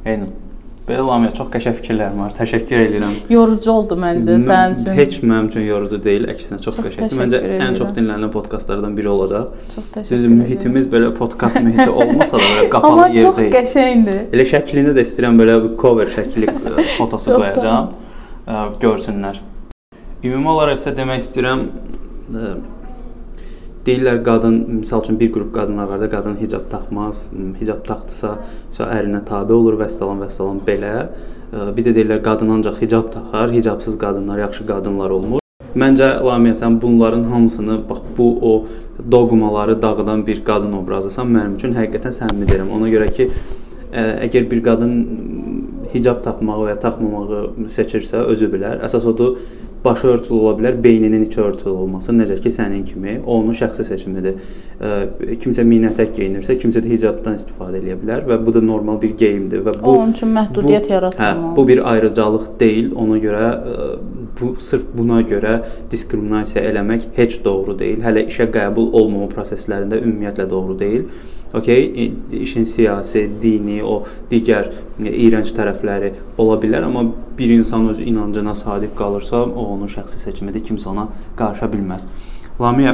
Eynən. 0.05 0.48
Belə 0.89 1.03
Lamiyə 1.05 1.29
çox 1.37 1.51
qəşəng 1.53 1.75
fikirlərim 1.77 2.17
var. 2.17 2.31
Təşəkkür 2.33 2.79
edirəm. 2.87 3.11
Yorucu 3.29 3.69
oldu 3.69 3.97
məncə 4.01 4.39
sənin 4.41 4.77
üçün. 4.79 4.95
Heç 4.97 5.17
mənim 5.21 5.49
üçün 5.51 5.67
yorucu 5.67 5.99
deyil, 6.01 6.25
əksinə 6.33 6.57
çox, 6.63 6.79
çox 6.79 6.87
qəşəngdir. 6.87 7.19
Məncə 7.19 7.41
edirəm. 7.43 7.61
ən 7.67 7.77
çox 7.77 7.91
dinlənilən 7.97 8.31
podkastlardan 8.33 8.95
biri 8.97 9.11
olacaq. 9.11 9.51
Çox 9.75 9.85
təşəkkür 9.93 10.17
edirəm. 10.17 10.39
mühitimiz 10.39 10.87
belə 10.89 11.11
podkast 11.19 11.61
mühiti 11.61 11.89
olmasa 11.93 12.41
da 12.41 12.47
belə 12.47 12.65
qapalı 12.73 12.91
Amma 12.95 13.05
yer 13.13 13.13
deyil. 13.13 13.27
Amma 13.29 13.45
çox 13.45 13.53
qəşəngdir. 13.59 14.19
Elə 14.33 14.47
şəklini 14.55 14.95
də 14.97 15.05
istəyirəm 15.05 15.39
belə 15.43 15.59
bir 15.67 15.77
cover 15.83 16.09
şəkli 16.15 16.49
e, 16.49 16.87
fotosu 16.97 17.37
qoyacağam. 17.37 17.93
E, 18.49 18.65
görsünlər. 18.81 19.39
Ümumi 20.25 20.53
olaraq 20.55 20.81
isə 20.81 20.95
demək 20.97 21.21
istəyirəm 21.21 21.65
e, 21.69 22.53
Deyirlər 23.89 24.19
qadın, 24.21 24.57
məsəl 24.83 25.01
üçün 25.01 25.15
bir 25.17 25.31
qrup 25.33 25.49
qadınlar 25.55 25.87
var 25.89 26.01
da, 26.03 26.07
qadın 26.11 26.35
hicab 26.37 26.67
taxmaz, 26.69 27.23
hicab 27.57 27.79
taxdısa, 27.87 28.35
ərinə 28.85 29.23
tabe 29.25 29.55
olur 29.55 29.79
və 29.79 29.87
salam 29.89 30.19
və 30.21 30.27
salam 30.29 30.59
belə. 30.67 30.91
Bir 31.73 31.87
də 31.87 31.95
deyirlər 31.95 32.19
qadın 32.27 32.53
ancaq 32.59 32.77
hicab 32.83 33.07
taxar, 33.15 33.49
hicabsız 33.55 33.95
qadınlar 34.03 34.43
yaxşı 34.43 34.67
qadınlar 34.69 35.15
olmur. 35.15 35.41
Məncə 35.73 36.09
Lamiyə 36.27 36.59
sən 36.59 36.77
bunların 36.83 37.23
hamısını 37.31 37.79
bax 37.89 38.03
bu 38.17 38.27
o 38.51 38.53
doqmaları 39.11 39.81
dağıdan 39.81 40.21
bir 40.27 40.43
qadın 40.45 40.75
obrazısan 40.83 41.33
mənim 41.33 41.55
üçün 41.57 41.73
həqiqətən 41.79 42.13
səmimi 42.19 42.45
deyirəm. 42.51 42.69
Ona 42.77 42.91
görə 42.93 43.09
ki, 43.15 43.31
əgər 44.27 44.45
bir 44.51 44.61
qadın 44.69 44.93
hicab 45.95 46.21
taxmağı 46.27 46.67
və 46.67 46.75
ya 46.75 46.79
taxmamağı 46.85 47.69
seçirsə, 47.73 48.21
özü 48.35 48.51
bilər. 48.53 48.83
Əsas 48.85 49.09
odur 49.09 49.39
başı 49.83 50.07
örtülü 50.07 50.37
ola 50.37 50.53
bilər, 50.59 50.83
beyninin 50.83 51.23
içi 51.25 51.41
örtülü 51.41 51.69
olması, 51.69 52.11
necə 52.11 52.39
ki 52.43 52.51
sənin 52.51 52.83
kimi, 52.85 53.19
o 53.25 53.39
onun 53.39 53.55
şəxsi 53.55 53.85
seçimidir. 53.87 54.39
Kimsə 55.43 55.63
mini 55.67 55.87
ətək 55.91 56.13
geyinirsə, 56.17 56.57
kimsə 56.59 56.83
də 56.83 56.91
hicabdan 56.93 57.39
istifadə 57.39 57.79
edə 57.79 57.95
bilər 57.99 58.25
və 58.27 58.39
bu 58.45 58.53
da 58.55 58.61
normal 58.63 58.99
bir 59.01 59.15
geyimdir 59.19 59.63
və 59.65 59.75
bu 59.79 59.95
onun 59.95 60.15
üçün 60.15 60.33
məhdudiyyət 60.35 60.91
yaratmamalı. 60.91 61.51
Hə, 61.51 61.55
bu 61.57 61.67
bir 61.67 61.83
ayrıcalıq 61.93 62.49
deyil. 62.59 62.91
Ona 62.95 63.17
görə 63.23 63.45
bu 64.39 64.55
sırf 64.61 64.85
buna 64.93 65.21
görə 65.21 65.55
diskriminasiya 65.91 66.63
eləmək 66.71 67.09
heç 67.17 67.39
doğru 67.45 67.77
deyil. 67.79 68.01
Hələ 68.05 68.25
işə 68.31 68.49
qəbul 68.53 68.91
olmama 68.99 69.29
proseslərində 69.33 69.99
ümumiyyətlə 70.03 70.49
doğru 70.49 70.79
deyil. 70.79 71.05
Okay, 71.53 72.11
işin 72.31 72.67
siyasi, 72.69 73.23
dini, 73.41 73.79
o 73.81 74.03
digər 74.29 74.67
iyrənc 75.01 75.49
tərəfləri 75.57 76.11
ola 76.37 76.59
bilər, 76.61 76.85
amma 76.85 77.07
bir 77.39 77.49
insan 77.55 77.87
öz 77.89 78.03
inancına 78.03 78.53
sadiq 78.55 78.93
qalırsa, 78.99 79.39
o 79.47 79.63
onun 79.73 79.89
şəxsi 79.89 80.21
seçimidir, 80.21 80.61
kimsə 80.67 80.91
ona 80.91 81.07
qarışa 81.39 81.71
bilməz. 81.73 82.05
Lamiyə 82.61 82.93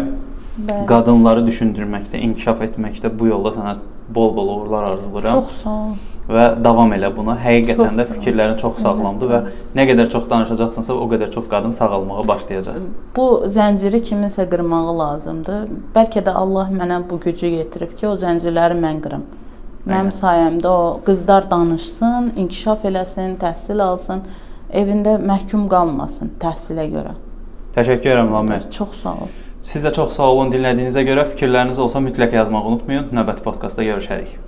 Bəli. 0.55 0.85
qadınları 0.87 1.43
düşündürməkdə, 1.49 2.21
inkişaf 2.29 2.63
etməkdə 2.69 3.11
bu 3.19 3.27
yolda 3.33 3.51
sənə 3.57 3.75
bol-bol 4.09 4.51
uğurlar 4.57 4.83
arzulayıram. 4.91 5.41
Çox 5.41 5.63
sağ 5.63 5.69
ol 5.69 5.95
və 6.29 6.45
davam 6.63 6.93
elə 6.95 7.11
buna. 7.15 7.35
Həqiqətən 7.41 7.99
də 7.99 8.07
fikirlərin 8.09 8.57
çox 8.61 8.81
sağlamdır 8.81 9.31
və 9.31 9.39
nə 9.77 9.85
qədər 9.89 10.09
çox 10.13 10.27
danışacaqsınsa, 10.29 10.93
o 10.93 11.07
qədər 11.11 11.31
çox 11.33 11.47
qadın 11.51 11.75
sağalmağa 11.77 12.25
başlayacaq. 12.27 12.79
Bu 13.15 13.27
zənciri 13.57 14.01
kiminsə 14.09 14.47
qırmağı 14.49 14.97
lazımdır. 14.99 15.67
Bəlkə 15.95 16.25
də 16.25 16.33
Allah 16.33 16.71
mənə 16.73 17.01
bu 17.09 17.19
gücü 17.21 17.51
yetirib 17.53 17.93
ki, 17.97 18.07
o 18.09 18.15
zəncirləri 18.21 18.79
mən 18.81 19.01
qırım. 19.05 19.25
Mənim 19.85 20.09
Aynen. 20.09 20.15
sayəmdə 20.17 20.67
o 20.67 20.99
qızlar 21.05 21.49
danışsın, 21.51 22.33
inkişaf 22.41 22.87
eləsin, 22.89 23.37
təhsil 23.37 23.83
alsın, 23.85 24.23
evində 24.73 25.19
məhkum 25.21 25.67
qalmasın 25.69 26.33
təhsilə 26.41 26.89
görə. 26.89 27.13
Təşəkkür 27.75 28.15
edirəm 28.15 28.33
Lamir. 28.33 28.65
Çox 28.71 29.03
sağ 29.03 29.13
ol. 29.27 29.33
Siz 29.65 29.81
də 29.81 29.91
çox 29.93 30.11
sağ 30.13 30.27
olun 30.33 30.51
dinlədiyinizə 30.53 31.01
görə. 31.07 31.23
Fikirləriniz 31.31 31.81
olsa 31.81 32.01
mütləq 32.07 32.37
yazmağı 32.37 32.69
unutmayın. 32.71 33.07
Növbəti 33.17 33.41
podkastda 33.47 33.87
görüşərik. 33.87 34.44